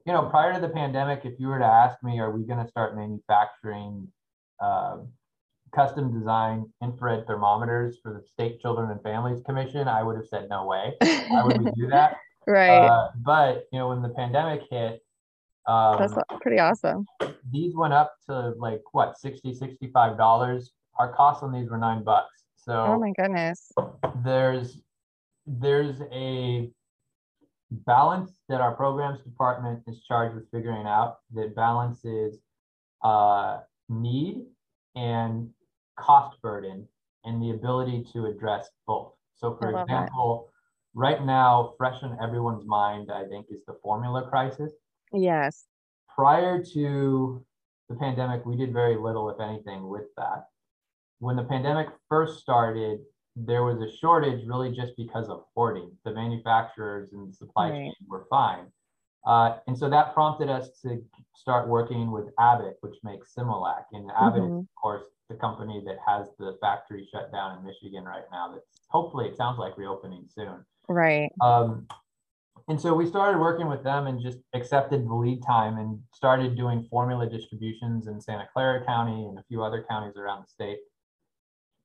[0.06, 2.64] you know, prior to the pandemic, if you were to ask me, are we going
[2.64, 4.08] to start manufacturing
[4.60, 4.98] uh,
[5.74, 10.48] custom design infrared thermometers for the State Children and Families Commission, I would have said
[10.50, 10.94] no way.
[11.02, 12.18] Why would we do that?
[12.46, 12.86] Right.
[12.86, 15.02] Uh, but you know, when the pandemic hit,
[15.66, 17.06] um, That's pretty awesome.
[17.50, 22.04] these went up to like what 60 65 dollars our costs on these were nine
[22.04, 23.72] bucks Oh my goodness.
[24.24, 24.80] there's
[25.46, 26.70] there's a
[27.72, 32.38] balance that our programs department is charged with figuring out that balances
[33.04, 34.46] uh, need
[34.96, 35.50] and
[35.98, 36.88] cost burden
[37.26, 39.94] and the ability to address both so for love that.
[40.04, 40.50] example
[40.94, 44.72] right now fresh in everyone's mind i think is the formula crisis
[45.12, 45.66] Yes.
[46.16, 47.46] prior to
[47.90, 50.48] the pandemic, we did very little, if anything, with that.
[51.24, 53.00] When the pandemic first started,
[53.38, 55.90] there was a shortage really just because of hoarding.
[56.04, 57.78] The manufacturers and the supply Right.
[57.78, 58.66] chain were fine.
[59.26, 61.02] Uh, and so that prompted us to
[61.34, 63.86] start working with Abbott, which makes Similac.
[63.94, 64.60] And Abbott is, Mhm.
[64.64, 68.50] of course, the company that has the factory shut down in Michigan right now.
[68.52, 70.66] That's hopefully, it sounds like reopening soon.
[70.90, 71.32] Right.
[71.40, 71.88] Um,
[72.68, 76.56] and so we started working with them and just accepted the lead time and started
[76.58, 80.82] doing formula distributions in Santa Clara County and a few other counties around the state.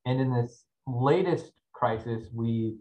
[0.09, 2.79] And in this latest crisis, we,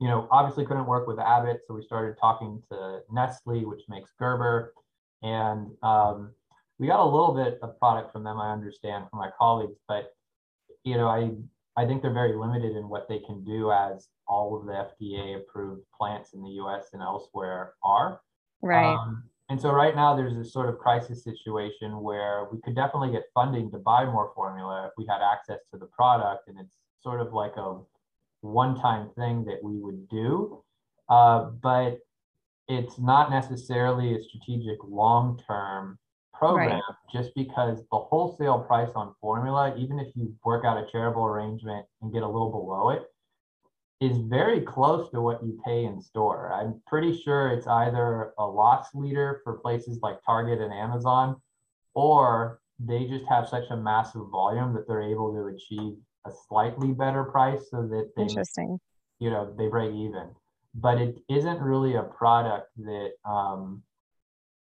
[0.00, 4.10] you know, obviously couldn't work with Abbott, so we started talking to Nestle, which makes
[4.18, 4.72] Gerber,
[5.22, 6.32] and um,
[6.78, 8.38] we got a little bit of product from them.
[8.38, 10.14] I understand from my colleagues, but
[10.82, 11.32] you know, I
[11.76, 15.36] I think they're very limited in what they can do as all of the FDA
[15.36, 18.22] approved plants in the US and elsewhere are.
[18.62, 18.94] Right.
[18.94, 23.10] Um, and so right now there's this sort of crisis situation where we could definitely
[23.10, 26.48] get funding to buy more formula if we had access to the product.
[26.48, 27.78] And it's sort of like a
[28.40, 30.62] one-time thing that we would do.
[31.10, 31.98] Uh, but
[32.68, 35.98] it's not necessarily a strategic long-term
[36.32, 36.82] program right.
[37.12, 41.84] just because the wholesale price on formula, even if you work out a charitable arrangement
[42.00, 43.02] and get a little below it,
[44.04, 46.52] is very close to what you pay in store.
[46.52, 51.40] I'm pretty sure it's either a loss leader for places like Target and Amazon,
[51.94, 55.94] or they just have such a massive volume that they're able to achieve
[56.26, 58.78] a slightly better price so that they, interesting,
[59.20, 60.28] you know, they break even.
[60.74, 63.82] But it isn't really a product that um,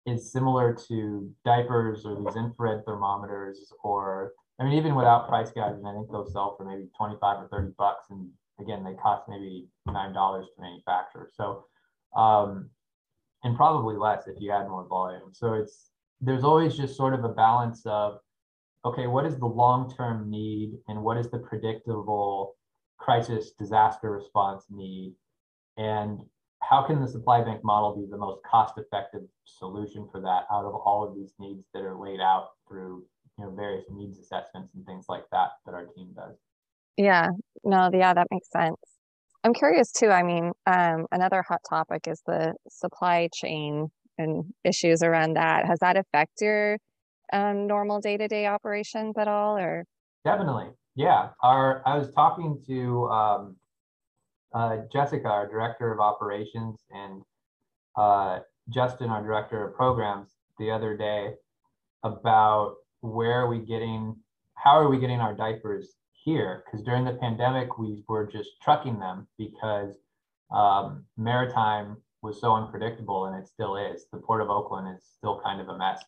[0.07, 5.87] is similar to diapers or these infrared thermometers, or I mean, even without price gouging,
[5.87, 8.29] I think they'll sell for maybe 25 or 30 bucks and
[8.61, 11.31] again, they cost maybe nine dollars to manufacture.
[11.33, 11.65] So,
[12.17, 12.71] um,
[13.43, 15.33] and probably less if you add more volume.
[15.33, 15.91] So it's
[16.21, 18.19] there's always just sort of a balance of,
[18.85, 22.57] okay, what is the long-term need and what is the predictable
[22.99, 25.15] crisis disaster response need,
[25.77, 26.21] and
[26.63, 30.75] how can the supply bank model be the most cost-effective solution for that out of
[30.75, 33.05] all of these needs that are laid out through
[33.39, 36.37] you know various needs assessments and things like that that our team does.
[36.97, 37.31] Yeah,
[37.65, 38.77] no, yeah, that makes sense.
[39.43, 40.09] I'm curious too.
[40.09, 45.67] I mean, um, another hot topic is the supply chain and issues around that.
[45.67, 46.79] Has that affect your
[47.33, 49.85] um, normal day-to-day operations at all, or?
[50.25, 51.31] Definitely, yeah.
[51.43, 53.57] Our I was talking to um,
[54.55, 57.23] uh, Jessica, our director of operations, and
[57.97, 58.39] uh,
[58.71, 61.35] Justin, our director of programs, the other day
[62.03, 64.17] about where are we getting,
[64.55, 68.99] how are we getting our diapers here because during the pandemic we were just trucking
[68.99, 69.95] them because
[70.51, 74.07] um, maritime was so unpredictable and it still is.
[74.13, 76.03] The port of oakland is still kind of a mess.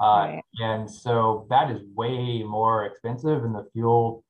[0.00, 0.42] Uh, right.
[0.58, 4.24] and so that is way more expensive and the fuel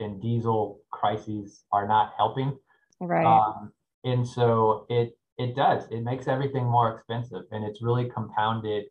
[0.00, 2.56] and diesel crises are not helping.
[3.00, 3.26] Right.
[3.26, 3.72] Um,
[4.04, 5.84] and so it it does.
[5.90, 8.84] It makes everything more expensive and it's really compounded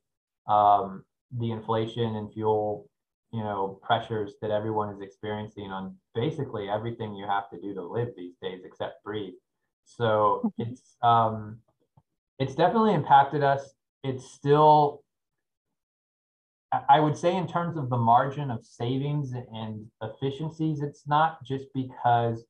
[0.48, 1.04] um,
[1.38, 2.90] the inflation and fuel
[3.32, 7.84] you know pressures that everyone is experiencing on basically everything you have to do to
[7.84, 9.34] live these days except breathe.
[9.86, 11.60] So it's um
[12.40, 13.74] it's definitely impacted us.
[14.04, 15.04] It's still
[16.90, 21.66] i would say in terms of the margin of savings and efficiencies it's not just
[21.74, 22.46] because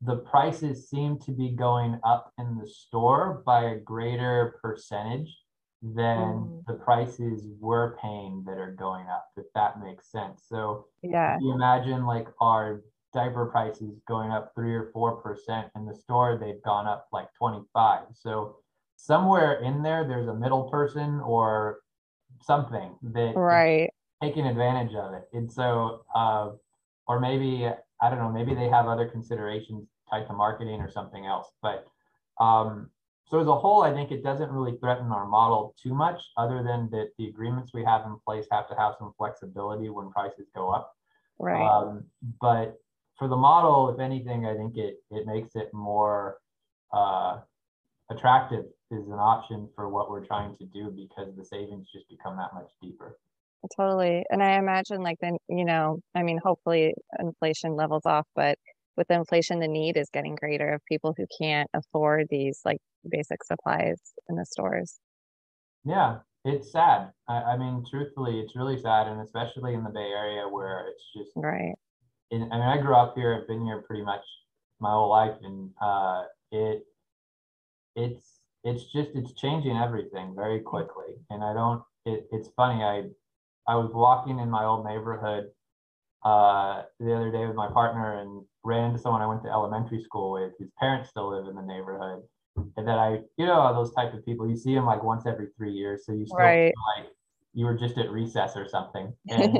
[0.00, 5.43] the prices seem to be going up in the store by a greater percentage
[5.84, 6.66] than mm.
[6.66, 10.42] the prices we're paying that are going up, if that makes sense.
[10.48, 15.84] So yeah, you imagine like our diaper prices going up three or four percent in
[15.84, 18.06] the store, they've gone up like 25.
[18.14, 18.56] So
[18.96, 21.80] somewhere in there, there's a middle person or
[22.40, 23.90] something that right
[24.22, 25.28] taking advantage of it.
[25.34, 26.52] And so uh,
[27.06, 27.68] or maybe
[28.00, 31.50] I don't know, maybe they have other considerations tied to marketing or something else.
[31.60, 31.86] But
[32.40, 32.88] um,
[33.26, 36.62] so as a whole, I think it doesn't really threaten our model too much, other
[36.62, 40.48] than that the agreements we have in place have to have some flexibility when prices
[40.54, 40.94] go up.
[41.38, 41.66] Right.
[41.66, 42.04] Um,
[42.40, 42.78] but
[43.18, 46.38] for the model, if anything, I think it it makes it more
[46.92, 47.40] uh,
[48.10, 52.36] attractive is an option for what we're trying to do because the savings just become
[52.36, 53.18] that much deeper.
[53.76, 54.24] Totally.
[54.30, 58.58] And I imagine like then, you know, I mean, hopefully inflation levels off, but
[58.96, 62.78] with inflation, the need is getting greater of people who can't afford these like
[63.10, 65.00] basic supplies in the stores.
[65.84, 67.12] Yeah, it's sad.
[67.28, 71.04] I, I mean, truthfully, it's really sad, and especially in the Bay Area where it's
[71.16, 71.74] just right.
[72.30, 73.38] In, I mean, I grew up here.
[73.40, 74.24] I've been here pretty much
[74.80, 76.86] my whole life, and uh, it
[77.96, 81.14] it's it's just it's changing everything very quickly.
[81.30, 81.82] And I don't.
[82.06, 82.82] It, it's funny.
[82.82, 83.04] I
[83.66, 85.50] I was walking in my old neighborhood
[86.24, 90.02] uh, the other day with my partner and ran into someone I went to elementary
[90.02, 92.22] school with whose parents still live in the neighborhood.
[92.56, 95.48] And then I, you know, those type of people, you see them like once every
[95.56, 96.06] three years.
[96.06, 96.72] So you still right.
[96.96, 97.08] like
[97.52, 99.12] you were just at recess or something.
[99.30, 99.58] And,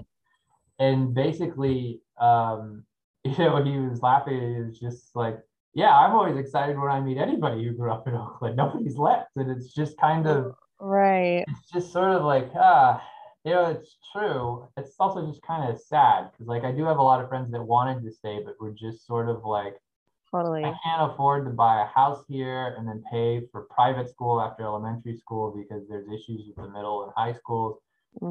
[0.79, 2.85] and basically, um,
[3.25, 4.57] you know, he was laughing.
[4.57, 5.39] He was just like,
[5.75, 8.57] yeah, I'm always excited when I meet anybody who grew up in Oakland.
[8.57, 9.31] Nobody's left.
[9.37, 11.45] And it's just kind of, right.
[11.49, 13.03] It's just sort of like, ah,
[13.45, 14.67] you know, it's true.
[14.77, 17.51] It's also just kind of sad because, like, I do have a lot of friends
[17.53, 19.77] that wanted to stay, but were just sort of like
[20.35, 20.65] totally.
[20.65, 24.63] I can't afford to buy a house here and then pay for private school after
[24.63, 27.79] elementary school because there's issues with the middle and high schools.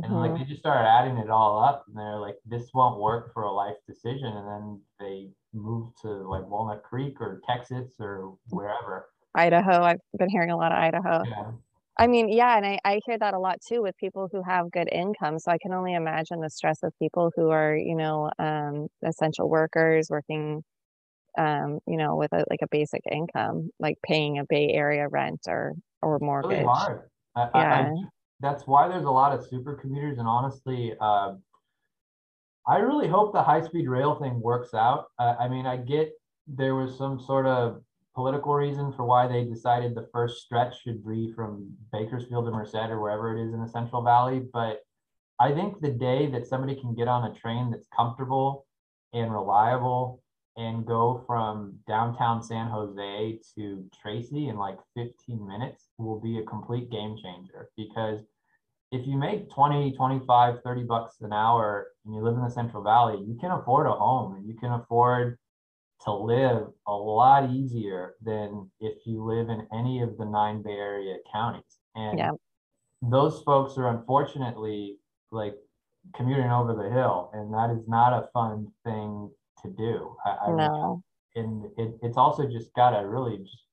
[0.01, 0.37] And like Mhm.
[0.37, 3.51] they just started adding it all up and they're like, this won't work for a
[3.51, 4.27] life decision.
[4.27, 9.09] And then they moved to like Walnut Creek or Texas or wherever.
[9.35, 9.83] Idaho.
[9.83, 11.25] I've been hearing a lot of Idaho.
[11.29, 11.51] Yeah.
[11.97, 14.71] I mean, yeah, and I, I hear that a lot too with people who have
[14.71, 15.39] good income.
[15.39, 19.47] So I can only imagine the stress of people who are, you know, um, essential
[19.49, 20.63] workers working,
[21.37, 25.41] um, you know, with a, like a basic income, like paying a Bay Area rent
[25.47, 26.65] or or really mortgage.
[26.65, 27.09] hard.
[27.35, 27.93] I, I, I, Yeah.
[28.39, 30.17] that's why there's a lot of super commuters.
[30.17, 31.33] And honestly, uh,
[32.67, 35.07] I really hope the high speed rail thing works out.
[35.19, 36.11] Uh, I mean, I get
[36.47, 37.81] there was some sort of
[38.15, 42.75] political reason for why they decided the first stretch should be from Bakersfield to Merced
[42.75, 44.41] or wherever it is in the Central Valley.
[44.53, 44.81] But
[45.39, 48.65] I think the day that somebody can get on a train that's comfortable
[49.13, 50.22] and reliable
[50.55, 56.43] and go from downtown San Jose to Tracy in like 15 minutes will be a
[56.43, 58.21] complete game changer because
[58.91, 62.83] if you make 20, 25, 30 bucks an hour and you live in the Central
[62.83, 65.39] Valley, you can afford a home and you can afford
[66.03, 70.73] to live a lot easier than if you live in any of the nine Bay
[70.73, 71.79] Area counties.
[71.95, 72.31] And Yeah.
[73.01, 74.99] those folks are unfortunately
[75.31, 75.55] like
[76.15, 79.31] commuting over the hill, and that is not a fun thing
[79.63, 80.15] to do.
[80.25, 81.01] I, I No.
[81.35, 83.63] and it, it's also just gotta really just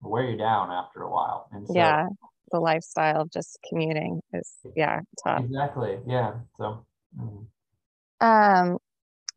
[0.00, 1.48] wear you down after a while.
[1.52, 2.06] And so Yeah.
[2.50, 5.44] The lifestyle of just commuting is, yeah, tough.
[5.44, 6.32] exactly, yeah.
[6.56, 6.86] So
[7.18, 7.46] mm.
[8.20, 8.78] Um,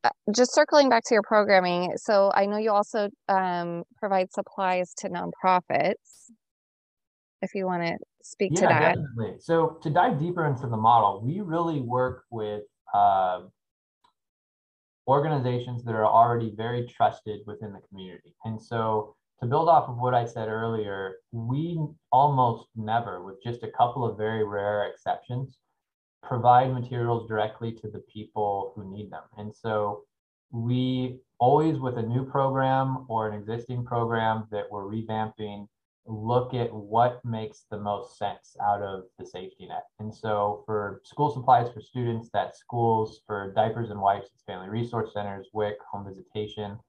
[0.03, 4.93] uh, just circling back to your programming, so I know you also um, provide supplies
[4.99, 6.31] to nonprofits.
[7.41, 8.95] If you want to speak to yeah, that.
[8.95, 9.35] definitely.
[9.39, 12.63] So to dive deeper into the model, we really work with
[12.93, 13.41] uh,
[15.07, 18.35] organizations that are already very trusted within the community.
[18.45, 21.79] And so to build off of what I said earlier, we
[22.11, 25.57] almost never, with just a couple of very rare exceptions,
[26.21, 29.23] provide materials directly to the people who need them.
[29.37, 30.03] And so
[30.51, 35.67] we always, with a new program or an existing program that we're revamping,
[36.05, 39.83] look at what makes the most sense out of the safety net.
[39.99, 44.69] And so for school supplies for students, that's schools, for diapers and wipes, it's family
[44.69, 46.79] resource centers, WIC, home visitation.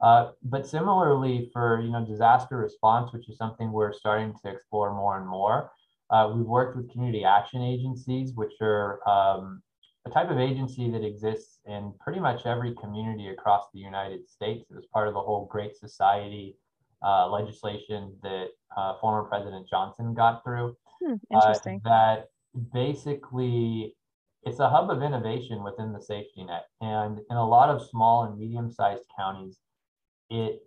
[0.00, 4.94] Uh, but similarly for you know disaster response, which is something we're starting to explore
[4.94, 5.72] more and more,
[6.10, 9.60] uh, we've worked with community action agencies, which are um,
[10.06, 14.64] a type of agency that exists in pretty much every community across the United States.
[14.70, 16.56] It was part of the whole Great Society
[17.02, 20.76] uh, legislation that uh, former President Johnson got through.
[21.02, 22.26] Hmm, uh, that
[22.72, 23.94] basically
[24.42, 26.66] it's a hub of innovation within the safety net.
[26.80, 29.58] And in a lot of small and medium sized counties,
[30.30, 30.62] it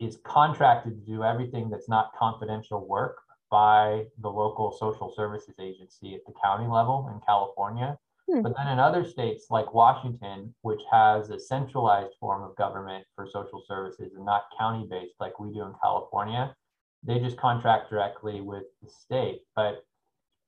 [0.00, 3.18] is contracted to do everything that's not confidential work
[3.50, 7.96] by the local social services agency at the county level in California.
[8.30, 8.42] Hmm.
[8.42, 13.26] But then in other states like Washington, which has a centralized form of government for
[13.26, 16.54] social services and not county based like we do in California,
[17.02, 19.42] they just contract directly with the state.
[19.54, 19.84] But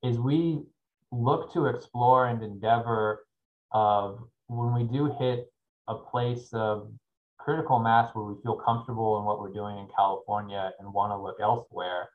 [0.03, 0.63] as we
[1.11, 3.25] look to explore and endeavor
[3.71, 5.51] of when we do hit
[5.87, 6.91] a place of
[7.37, 11.17] critical mass where we feel comfortable in what we're doing in California and want to
[11.17, 12.09] look elsewhere,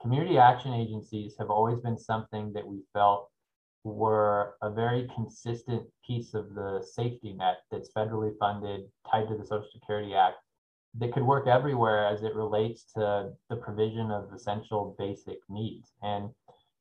[0.00, 3.30] community action agencies have always been something that we felt
[3.92, 9.44] were a very consistent piece of the safety net that's federally funded, tied to the
[9.44, 10.36] Social Security Act,
[10.98, 15.92] that could work everywhere as it relates to the provision of essential basic needs.
[16.02, 16.30] And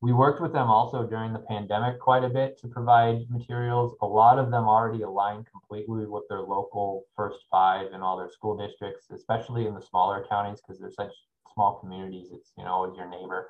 [0.02, 3.96] we worked with them also during the pandemic quite a bit to provide materials.
[4.02, 8.30] A lot of them already align completely with their local first five and all their
[8.30, 11.14] school districts, especially in the smaller counties because they're such
[11.54, 12.30] small communities.
[12.32, 13.50] It's, you know, always your neighbor.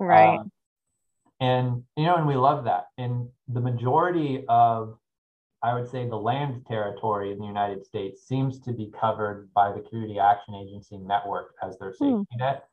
[0.00, 0.38] Right.
[0.38, 0.50] Um,
[1.44, 2.86] and you know, and we love that.
[2.96, 4.96] And the majority of,
[5.62, 9.70] I would say, the land territory in the United States seems to be covered by
[9.72, 12.64] the Community Action Agency network as their safety net.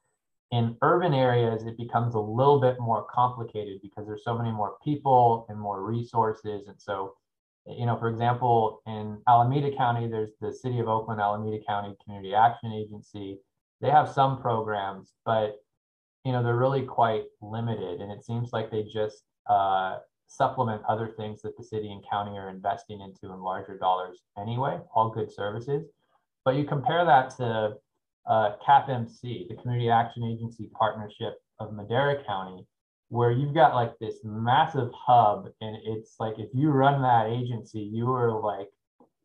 [0.52, 4.76] In urban areas, it becomes a little bit more complicated because there's so many more
[4.84, 6.68] people and more resources.
[6.68, 7.16] And so,
[7.66, 12.34] you know, for example, in Alameda County, there's the City of Oakland Alameda County Community
[12.36, 13.40] Action Agency.
[13.82, 15.58] They have some programs, but
[16.26, 19.98] you know they're really quite limited and it seems like they just uh,
[20.28, 24.80] supplement other things that the city and county are investing into in larger dollars anyway
[24.96, 25.86] all good services.
[26.46, 27.76] But you compare that to
[28.28, 32.66] uh, capmc the community action agency partnership of madera county
[33.10, 37.80] where you've got like this massive hub and it's like if you run that agency
[37.80, 38.70] you are like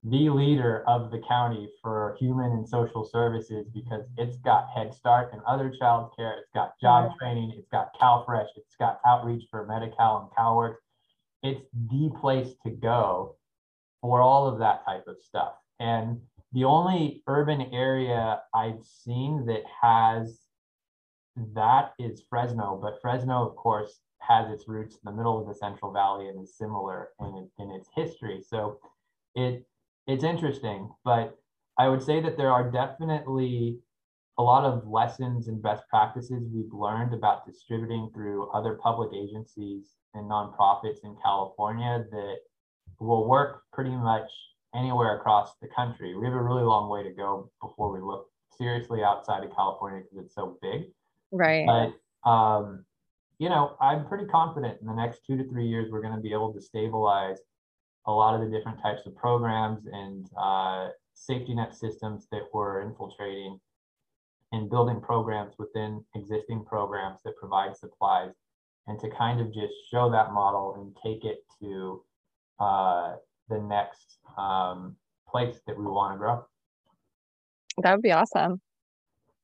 [0.08, 5.32] the leader of the county for human and social services because it's got Head Start
[5.32, 6.36] and other child care.
[6.38, 7.52] It's got job training.
[7.56, 8.46] It's got CalFresh.
[8.56, 10.76] It's got outreach for Medi-Cal and CalWORKs.
[11.42, 13.34] It's the place to go
[14.00, 15.54] for all of that type of stuff.
[15.80, 16.20] And
[16.52, 20.38] the only urban area I've seen that has
[21.54, 25.54] that is Fresno, but Fresno, of course, has its roots in the middle of the
[25.54, 28.40] Central Valley and is similar in, in its history.
[28.48, 28.78] So
[29.34, 29.66] it
[30.06, 31.38] it's interesting, but
[31.78, 33.78] I would say that there are definitely
[34.38, 39.94] a lot of lessons and best practices we've learned about distributing through other public agencies
[40.14, 42.36] and nonprofits in California that
[43.00, 44.30] will work pretty much
[44.74, 46.14] anywhere across the country.
[46.16, 50.02] We have a really long way to go before we look seriously outside of California
[50.02, 50.84] because it's so big.
[51.32, 51.66] Right.
[51.66, 52.84] But um,
[53.38, 56.20] you know, I'm pretty confident in the next two to three years we're going to
[56.20, 57.38] be able to stabilize
[58.06, 62.82] a lot of the different types of programs and uh, safety net systems that we're
[62.82, 63.58] infiltrating
[64.52, 68.32] and building programs within existing programs that provide supplies
[68.86, 72.02] and to kind of just show that model and take it to
[72.60, 73.16] uh,
[73.48, 74.94] the next um,
[75.28, 76.44] place that we want to grow.
[77.82, 78.60] That would be awesome.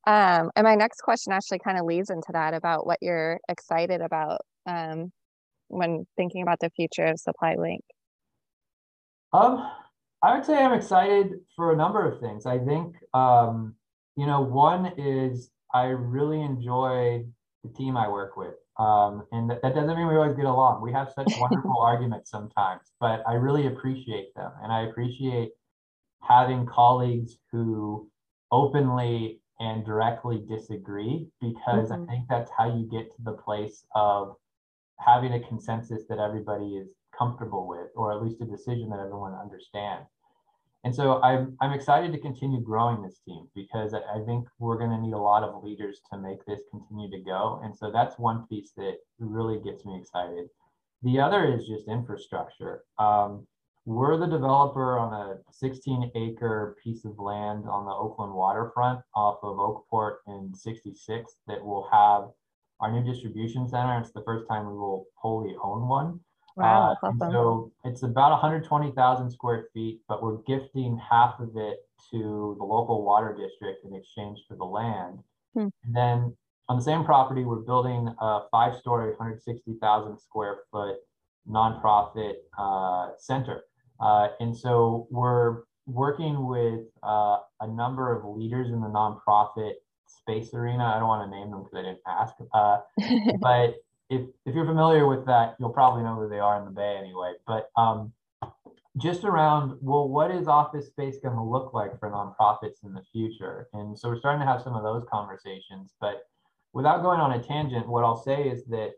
[0.05, 4.01] Um, and my next question actually kind of leads into that about what you're excited
[4.01, 5.11] about um,
[5.67, 7.83] when thinking about the future of Supply Link.
[9.33, 9.69] Um,
[10.21, 12.45] I would say I'm excited for a number of things.
[12.45, 13.75] I think, um,
[14.15, 17.25] you know, one is I really enjoy
[17.63, 18.55] the team I work with.
[18.79, 20.81] Um, and that, that doesn't mean we always get along.
[20.81, 24.51] We have such wonderful arguments sometimes, but I really appreciate them.
[24.61, 25.51] And I appreciate
[26.21, 28.09] having colleagues who
[28.51, 32.03] openly and directly disagree because mm-hmm.
[32.03, 34.35] I think that's how you get to the place of
[34.99, 36.87] having a consensus that everybody is
[37.17, 40.07] comfortable with, or at least a decision that everyone understands.
[40.85, 44.89] And so I'm, I'm excited to continue growing this team because I, think we're going
[44.89, 47.61] to need a lot of leaders to make this continue to go.
[47.63, 50.47] And so that's one piece that really gets me excited.
[51.01, 52.83] The other is just infrastructure.
[52.99, 53.47] Um,
[53.85, 59.37] we're the developer on a 16 acre piece of land on the Oakland waterfront off
[59.43, 62.29] of Oakport in 66 that will have
[62.79, 63.99] our new distribution center.
[63.99, 66.19] It's the first time we will wholly own one.
[66.55, 67.31] Wow, uh, awesome.
[67.31, 71.79] So it's about 120,000 square feet, but we're gifting half of it
[72.11, 75.19] to the local water district in exchange for the land.
[75.53, 75.67] Hmm.
[75.83, 76.37] And then
[76.69, 80.97] on the same property, we're building a five story, 160,000 square foot
[81.49, 83.63] nonprofit uh, center.
[83.99, 89.73] Uh, and so we're working with uh, a number of leaders in the nonprofit
[90.07, 90.85] space arena.
[90.85, 92.77] I don't want to name them because I didn't ask, uh,
[93.41, 93.75] but
[94.09, 96.97] if if you're familiar with that, you'll probably know who they are in the Bay
[96.99, 97.33] anyway.
[97.47, 98.13] But um,
[98.97, 103.03] just around, well, what is office space going to look like for nonprofits in the
[103.11, 103.67] future?
[103.73, 105.93] And so we're starting to have some of those conversations.
[105.99, 106.27] But
[106.73, 108.91] without going on a tangent, what I'll say is that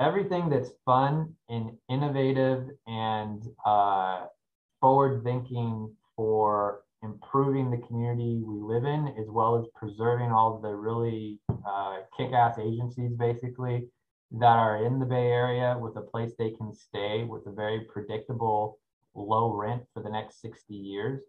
[0.00, 4.26] everything that's fun and innovative and uh,
[4.80, 10.74] forward thinking for improving the community we live in, as well as preserving all the
[10.74, 13.88] really uh, kick ass agencies, basically
[14.38, 17.80] that are in the Bay Area with a place they can stay with a very
[17.80, 18.78] predictable
[19.14, 21.22] low rent for the next 60 years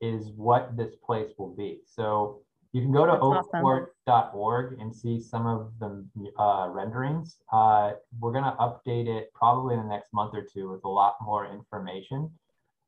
[0.00, 1.80] is what this place will be.
[1.86, 2.40] So
[2.72, 4.80] you can go to oakport.org awesome.
[4.80, 6.06] and see some of the
[6.38, 7.36] uh, renderings.
[7.52, 10.88] Uh, we're going to update it probably in the next month or two with a
[10.88, 12.30] lot more information.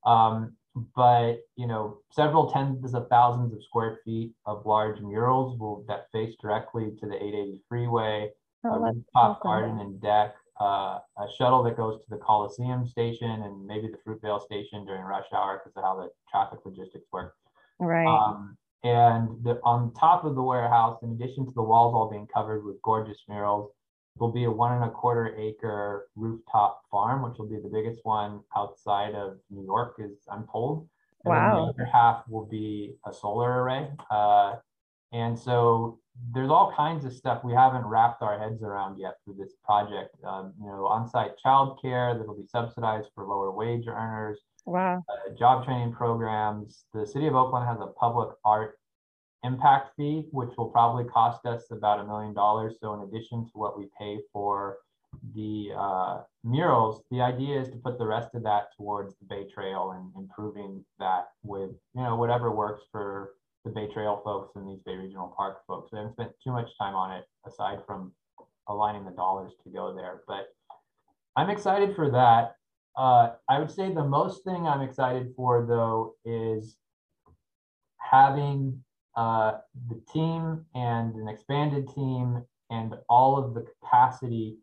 [0.05, 0.55] Um,
[0.95, 6.07] but you know, several tens of thousands of square feet of large murals will that
[6.13, 8.31] face directly to the 880 freeway
[8.65, 13.67] a rooftop garden and deck, uh, a shuttle that goes to the Coliseum station and
[13.67, 17.35] maybe the Fruitvale station during rush hour because of how the traffic logistics work.
[17.79, 18.07] Right.
[18.07, 22.27] Um, and the, on top of the warehouse, in addition to the walls all being
[22.33, 23.71] covered with gorgeous murals,
[24.19, 28.01] will be a one and a quarter acre rooftop farm, which will be the biggest
[28.03, 30.89] one outside of New York, is I'm told.
[31.25, 31.67] And wow.
[31.67, 33.89] the other half will be a solar array.
[34.11, 34.57] Uh,
[35.13, 35.99] and so
[36.33, 40.17] there's all kinds of stuff we haven't wrapped our heads around yet for this project.
[40.25, 44.41] Um, you know, on-site childcare that'll be subsidized for lower wage earners.
[44.67, 45.05] Wow.
[45.09, 46.85] Uh, job training programs.
[46.93, 48.79] The city of Oakland has a public art
[49.45, 52.77] impact fee, which will probably cost us about a million dollars.
[52.81, 54.79] So in addition to what we pay for
[55.35, 59.47] the uh, murals, the idea is to put the rest of that towards the Bay
[59.53, 63.31] Trail and improving that with you know whatever works for
[63.69, 65.93] the Bay Trail folks and these Bay Regional Park folks.
[65.93, 68.13] We haven't spent too much time on it aside from
[68.69, 70.23] aligning the dollars to go there.
[70.27, 70.49] But
[71.37, 72.57] I'm excited for that.
[72.97, 76.77] Uh, I would say the most thing I'm excited for though is
[77.99, 78.83] having
[79.17, 79.59] uh,
[79.89, 84.57] the team and an expanded team and all of the capacity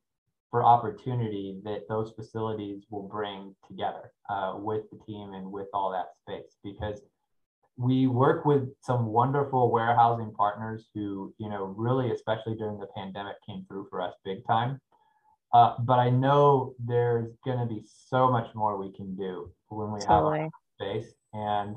[0.51, 5.91] for opportunity that those facilities will bring together uh, with the team and with all
[5.91, 7.01] that space because
[7.77, 13.35] we work with some wonderful warehousing partners who you know really especially during the pandemic
[13.45, 14.79] came through for us big time.
[15.53, 19.91] Uh, but i know there's going to be so much more we can do when
[19.91, 20.39] we totally.
[20.39, 20.49] have
[20.79, 21.13] space.
[21.33, 21.75] And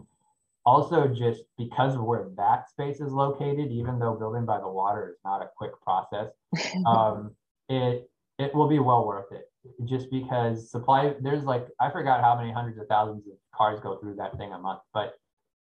[0.65, 5.11] also just because of where that space is located even though building by the water
[5.11, 6.29] is not a quick process
[6.87, 7.35] um,
[7.69, 9.51] it it will be well worth it.
[9.85, 13.97] Just because supply there's like i forgot how many hundreds of thousands of cars go
[13.97, 15.15] through that thing a month but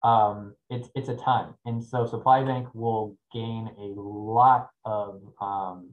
[0.04, 1.54] um, it's it's a ton.
[1.64, 5.90] And so supply bank will gain a lot of um,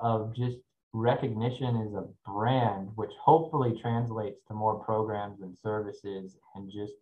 [0.00, 0.58] of just
[0.94, 6.92] recognition as a brand which hopefully translates to more programs and services and just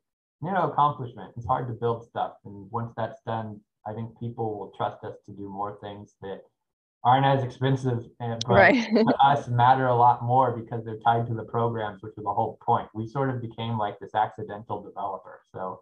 [0.43, 1.32] you know accomplishment.
[1.36, 2.34] It's hard to build stuff.
[2.45, 6.43] And once that's done i think people will trust us to do more things that
[7.03, 8.88] aren't as expensive, and, but right.
[8.92, 12.32] to us matter a lot more because they're tied to the programs, which is the
[12.32, 12.88] whole point.
[12.94, 15.40] We sort of became like this accidental developer.
[15.53, 15.80] So,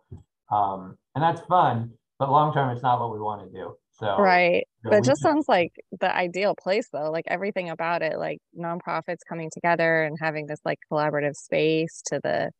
[0.50, 3.76] um, and that's fun, but long term, it's not what we want to do.
[3.90, 4.66] So, right.
[4.84, 7.10] Know, that just sounds like the ideal place, though.
[7.10, 12.20] Like everything about it, like nonprofits coming together and having this like collaborative space to
[12.22, 12.50] the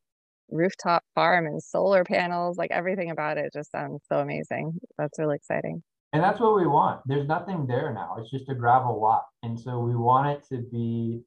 [0.50, 4.78] rooftop farm and solar panels, like everything about it just sounds so amazing.
[4.96, 5.82] That's really exciting.
[6.12, 7.02] And that's what we want.
[7.06, 8.16] There's nothing there now.
[8.18, 9.26] It's just a gravel lot.
[9.42, 11.22] And so we want it to be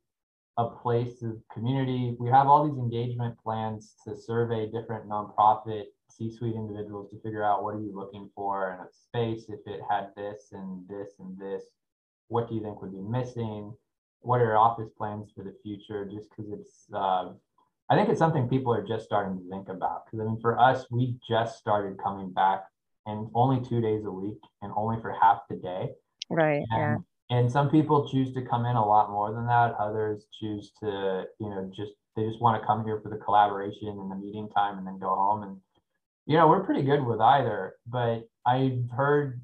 [0.58, 2.16] a place of community.
[2.20, 7.64] We have all these engagement plans to survey different nonprofit C-suite individuals to figure out
[7.64, 11.38] what are you looking for in a space if it had this and this and
[11.38, 11.64] this.
[12.28, 13.74] What do you think would be missing?
[14.22, 16.06] What are your office plans for the future?
[16.06, 17.34] Just because it's, uh,
[17.90, 20.06] I think it's something people are just starting to think about.
[20.06, 22.64] Because I mean, for us, we just started coming back
[23.06, 25.90] and only two days a week and only for half the day.
[26.30, 26.64] Right.
[26.72, 26.96] And, yeah.
[27.38, 29.76] And some people choose to come in a lot more than that.
[29.80, 33.88] Others choose to, you know, just they just want to come here for the collaboration
[33.88, 35.44] and the meeting time and then go home.
[35.44, 35.58] And,
[36.26, 37.76] you know, we're pretty good with either.
[37.88, 39.42] But I've heard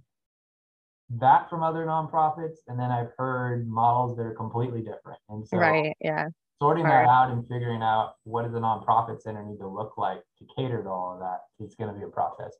[1.11, 2.57] that from other nonprofits.
[2.67, 5.19] And then I've heard models that are completely different.
[5.29, 5.95] And so right.
[6.01, 6.27] Yeah.
[6.61, 10.23] Sorting that out and figuring out what does a nonprofit center need to look like
[10.39, 12.57] to cater to all of that, it's going to be a process.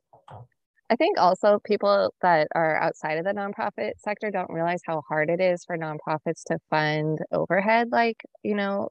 [0.90, 5.28] I think also people that are outside of the nonprofit sector don't realize how hard
[5.28, 8.88] it is for nonprofits to fund overhead, like, you know,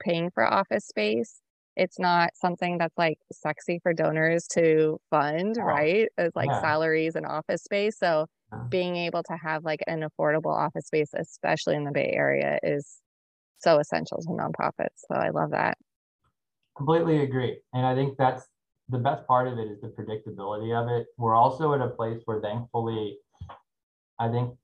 [0.00, 1.40] paying for office space.
[1.76, 6.08] It's not something that's like sexy for donors to fund, oh, right?
[6.18, 6.60] It's like yeah.
[6.60, 7.98] salaries and office space.
[7.98, 8.58] So yeah.
[8.68, 12.98] being able to have like an affordable office space, especially in the Bay Area, is
[13.60, 15.06] so essential to nonprofits.
[15.10, 15.78] So I love that.
[16.76, 17.60] Completely agree.
[17.72, 18.46] And I think that's
[18.90, 21.06] the best part of it is the predictability of it.
[21.16, 23.18] We're also at a place where thankfully,
[24.18, 24.56] I think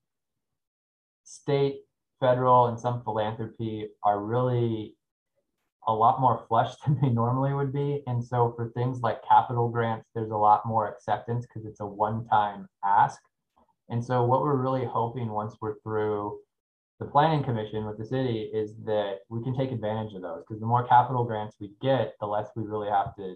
[1.23, 1.81] state,
[2.19, 4.95] federal, and some philanthropy are really
[5.87, 8.03] a lot more flush than they normally would be.
[8.07, 11.85] And so for things like capital grants, there's a lot more acceptance because it's a
[11.85, 13.19] one-time ask.
[13.89, 16.39] And so what we're really hoping once we're through
[16.99, 20.59] the planning commission with the city is that we can take advantage of those because
[20.59, 23.35] the more capital grants we get, the less we really have to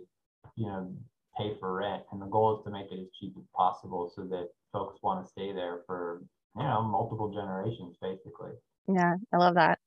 [0.56, 0.94] you know,
[1.38, 2.04] pay for rent.
[2.12, 5.26] And the goal is to make it as cheap as possible so that folks want
[5.26, 6.22] to stay there for,
[6.56, 8.52] you know, multiple generations, basically.
[8.88, 9.80] Yeah, I love that.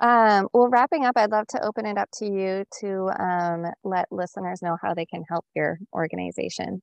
[0.00, 4.06] Um, well, wrapping up, I'd love to open it up to you to um, let
[4.12, 6.82] listeners know how they can help your organization.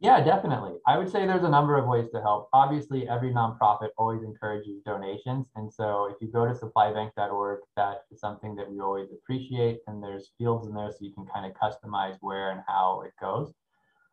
[0.00, 0.74] Yeah, definitely.
[0.86, 2.48] I would say there's a number of ways to help.
[2.52, 5.46] Obviously, every nonprofit always encourages donations.
[5.56, 9.78] And so if you go to supplybank.org, that is something that we always appreciate.
[9.86, 13.12] And there's fields in there so you can kind of customize where and how it
[13.20, 13.52] goes.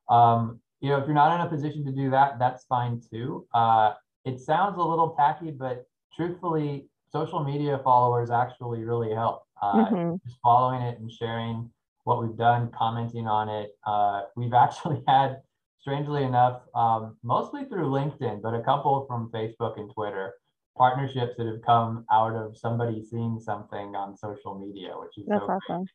[0.08, 3.46] Um, you know, if you're not in a position to do that, that's fine too.
[3.54, 9.44] Uh, it sounds a little tacky, but truthfully, social media followers actually really help.
[9.62, 10.16] Uh, mm-hmm.
[10.26, 11.70] Just following it and sharing
[12.04, 13.72] what we've done, commenting on it.
[13.86, 15.42] Uh, we've actually had
[15.82, 20.36] strangely enough, um, mostly through LinkedIn, but a couple from Facebook and Twitter,
[20.78, 25.42] partnerships that have come out of somebody seeing something on social media, which is that's
[25.42, 25.86] so awesome.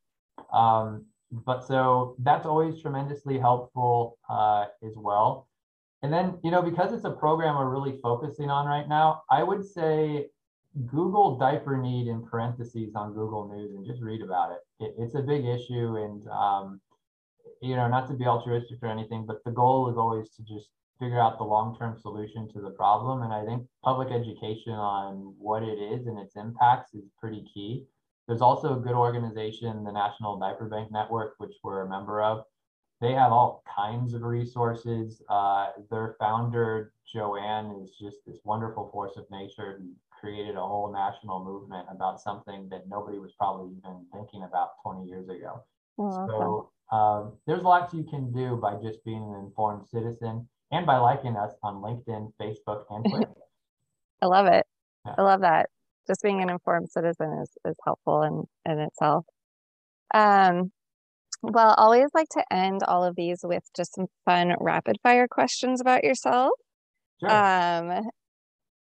[0.53, 1.07] Um,
[1.45, 5.49] but so that's always tremendously helpful uh, as well.
[6.03, 9.43] And then, you know, because it's a program we're really focusing on right now, I
[9.43, 10.27] would say
[10.87, 14.85] Google diaper need in parentheses on Google News and just read about it.
[14.85, 15.97] it it's a big issue.
[15.97, 16.81] And um,
[17.63, 20.69] you know, not to be altruistic or anything, but the goal is always to just
[20.99, 23.23] figure out the long-term solution to the problem.
[23.23, 27.85] And I think public education on what it is and its impacts is pretty key.
[28.27, 32.45] there's also a good organization, the National Diaper Bank Network, which we're a member of.
[33.01, 35.23] They have all kinds of resources.
[35.29, 40.91] Uh, their founder, Joanne, is just this wonderful force of nature who created a whole
[40.91, 45.63] national movement about something that nobody was probably even thinking about 20 years ago.
[45.99, 50.87] Oh, So um, there's lots you can do by just being an informed citizen and
[50.87, 53.31] by liking us on LinkedIn, Facebook, and Twitter.
[54.23, 54.65] I love it.
[55.05, 55.15] Yeah.
[55.19, 55.71] I love that.
[56.07, 59.25] Just being an informed citizen is, is helpful in, in itself.
[60.15, 60.71] Um,
[61.43, 65.29] well, I always like to end all of these with just some fun rapid fire
[65.29, 66.53] questions about yourself.
[67.21, 67.31] Sure.
[67.31, 68.11] Um,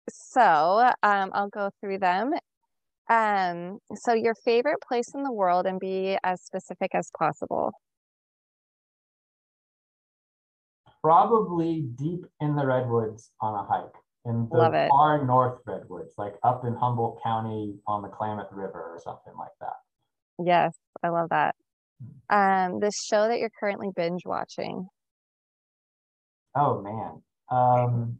[0.09, 2.33] so um, I'll go through them.
[3.09, 7.71] Um, so your favorite place in the world and be as specific as possible.
[11.03, 13.93] Probably deep in the redwoods on a hike.
[14.25, 14.89] In the Love it.
[14.89, 19.51] far north redwoods, like up in Humboldt County on the Klamath River or something like
[19.61, 19.75] that.
[20.43, 21.55] Yes, I love that.
[22.31, 24.87] Um, the show that you're currently binge watching.
[26.55, 27.21] Oh man.
[27.51, 28.17] Um,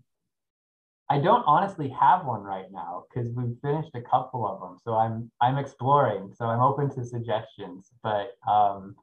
[1.09, 4.77] I don't honestly have one right now because we've finished a couple of them.
[4.83, 6.33] So I'm I'm exploring.
[6.35, 7.91] So I'm open to suggestions.
[8.01, 8.95] But um,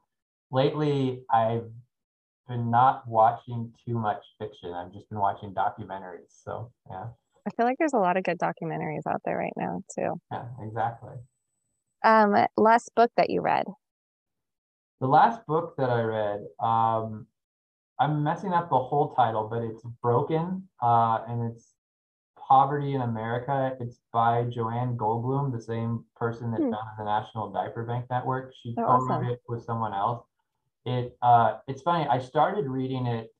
[0.51, 1.69] lately I've
[2.47, 4.73] been not watching too much fiction.
[4.73, 6.43] I've just been watching documentaries.
[6.43, 7.05] So yeah,
[7.47, 10.19] I feel like there's a lot of good documentaries out there right now too.
[10.31, 11.15] yeah, exactly.
[12.03, 13.65] Um, last book that you read.
[14.99, 17.27] The last book that I read, um,
[17.99, 21.72] I'm messing up the whole title, but it's Broken, uh, and it's
[22.47, 23.75] Poverty in America.
[23.79, 26.71] It's by Joanne Goldblum, the same person that Hmm.
[26.71, 28.53] founded the National Diaper Bank Network.
[28.61, 29.31] She Oh, co-wrote awesome.
[29.31, 30.25] it with someone else.
[30.85, 32.07] It uh, it's funny.
[32.07, 33.33] I started reading it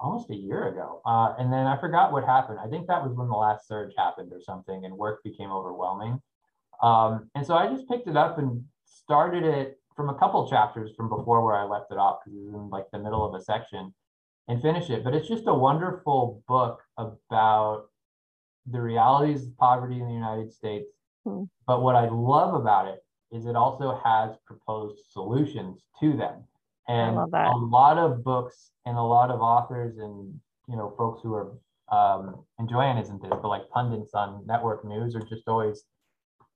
[0.00, 2.58] almost a year ago, uh, and then I forgot what happened.
[2.60, 6.20] I think that was when the last surge happened or something, and work became overwhelming.
[6.82, 10.90] Um, and so I just picked it up and started it from a couple chapters
[10.96, 13.34] from before where I left it off because it was in like the middle of
[13.34, 13.92] a section
[14.48, 15.04] and finish it.
[15.04, 17.86] But it's just a wonderful book about
[18.70, 20.86] the realities of poverty in the United States.
[21.24, 21.44] Hmm.
[21.66, 26.44] But what I love about it is it also has proposed solutions to them.
[26.88, 30.34] And a lot of books and a lot of authors and
[30.68, 31.52] you know folks who are
[31.92, 35.84] um, and Joanne isn't this, but like pundits on network news are just always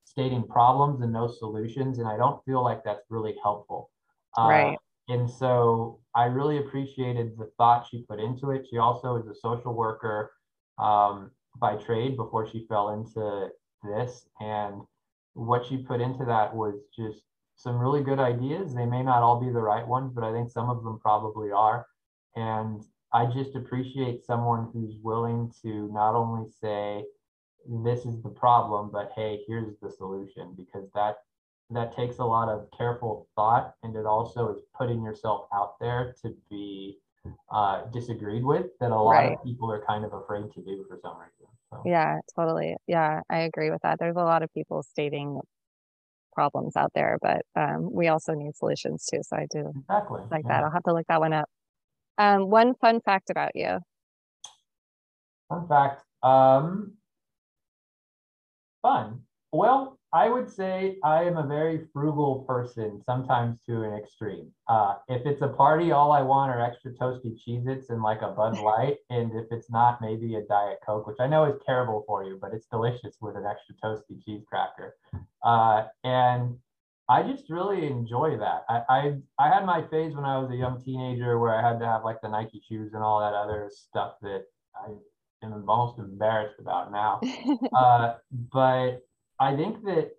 [0.03, 1.99] stating problems and no solutions.
[1.99, 3.91] And I don't feel like that's really helpful.
[4.37, 4.77] Uh, Right.
[5.09, 8.65] And so I really appreciated the thought she put into it.
[8.69, 10.31] She also is a social worker
[10.79, 13.49] um, by trade before she fell into
[13.83, 14.27] this.
[14.41, 14.81] And
[15.35, 17.21] what she put into that was just
[17.55, 18.73] some really good ideas.
[18.73, 21.51] They may not all be the right ones, but I think some of them probably
[21.51, 21.85] are.
[22.35, 27.05] And I just appreciate someone who's willing to not only say,
[27.85, 31.17] this is the problem, but hey, here's the solution, because that
[31.69, 36.13] that takes a lot of careful thought and it also is putting yourself out there
[36.21, 36.97] to be
[37.51, 39.33] uh, disagreed with that a lot Right.
[39.33, 41.47] of people are kind of afraid to do for some reason.
[41.69, 42.75] So, Yeah, totally.
[42.87, 43.99] Yeah, I agree with that.
[43.99, 45.41] There's a lot of people stating
[46.33, 49.19] problems out there, but um, we also need solutions too.
[49.23, 50.21] So I do exactly.
[50.31, 50.49] like yeah.
[50.59, 50.63] that.
[50.63, 51.49] I'll have to look that one up.
[52.17, 53.79] Um, one fun fact about you.
[55.49, 56.03] Fun fact.
[56.23, 56.93] Um,
[58.81, 59.21] fun.
[59.51, 64.51] Well, I would say I am a very frugal person, sometimes to an extreme.
[64.67, 68.29] Uh, if it's a party, all I want are extra toasty Cheez-Its and like a
[68.29, 68.97] Bud Light.
[69.11, 72.39] And if it's not, maybe a Diet Coke, which I know is terrible for you,
[72.41, 74.95] but it's delicious with an extra toasty cheese cracker.
[75.43, 76.57] Uh, and
[77.07, 78.65] I just really enjoy that.
[78.67, 79.01] I, I
[79.37, 82.03] I had my phase when I was a young teenager where I had to have
[82.03, 84.45] like the Nike shoes and all that other stuff that
[84.75, 84.93] I
[85.43, 87.21] am almost embarrassed about now.
[87.73, 88.15] uh,
[88.51, 89.06] but
[89.39, 90.11] I think that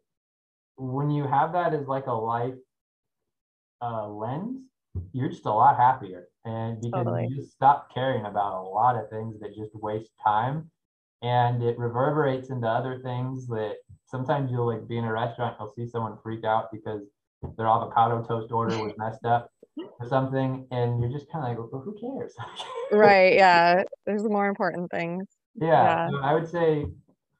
[0.76, 2.54] when you have that as like a life
[3.82, 4.60] uh, lens,
[5.12, 7.28] you're just a lot happier, and because Totally.
[7.28, 10.70] you just stop caring about a lot of things that just waste time,
[11.22, 15.72] and it reverberates into other things that sometimes you'll like be in a restaurant, you'll
[15.76, 17.02] see someone freak out because
[17.56, 21.72] their avocado toast order was messed up or something, and you're just kind of like,
[21.72, 22.34] well, who cares?
[22.92, 23.34] right.
[23.34, 23.82] Yeah.
[24.06, 25.26] There's more important things.
[25.56, 26.10] yeah, Yeah.
[26.10, 26.86] so I would say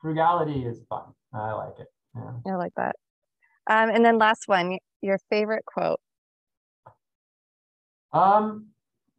[0.00, 1.14] frugality is fun.
[1.32, 1.88] I like it.
[2.14, 2.52] Yeah.
[2.52, 2.96] I like that.
[3.70, 6.00] Um, and then last one, your favorite quote.
[8.12, 8.68] Um,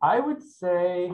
[0.01, 1.11] I would say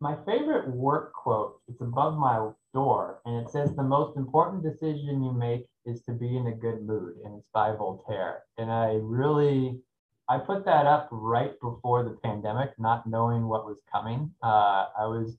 [0.00, 5.22] my favorite work quote, it's above my door, and it says the most important decision
[5.22, 8.42] you make is to be in a good mood, and it's by Voltaire.
[8.58, 9.80] And I really
[10.28, 14.32] I put that up right before the pandemic, not knowing what was coming.
[14.42, 15.38] Uh, I was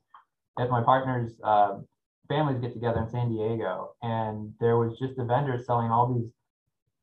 [0.57, 1.79] at my partner's uh,
[2.27, 6.29] families get together in San Diego, and there was just a vendor selling all these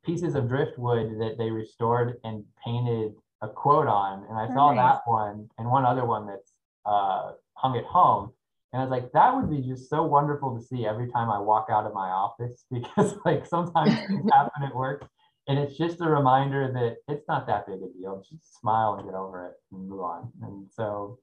[0.04, 4.26] pieces of driftwood that they restored and painted a quote on.
[4.28, 4.94] And I saw nice.
[4.94, 6.52] that one and one other one that's
[6.84, 8.32] uh, hung at home.
[8.72, 11.38] And I was like, that would be just so wonderful to see every time I
[11.38, 15.08] walk out of my office because like sometimes things happen at work
[15.46, 18.22] and it's just a reminder that it's not that big a deal.
[18.28, 20.32] Just smile and get over it and move on.
[20.42, 21.18] And so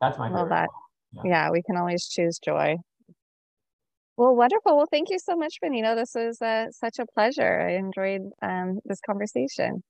[0.00, 0.50] that's my favorite.
[0.50, 0.68] That.
[1.12, 1.22] Yeah.
[1.24, 2.76] yeah, we can always choose joy.
[4.16, 4.76] Well, wonderful.
[4.76, 5.94] Well, thank you so much, Benito.
[5.94, 7.66] This was uh, such a pleasure.
[7.68, 9.82] I enjoyed um, this conversation.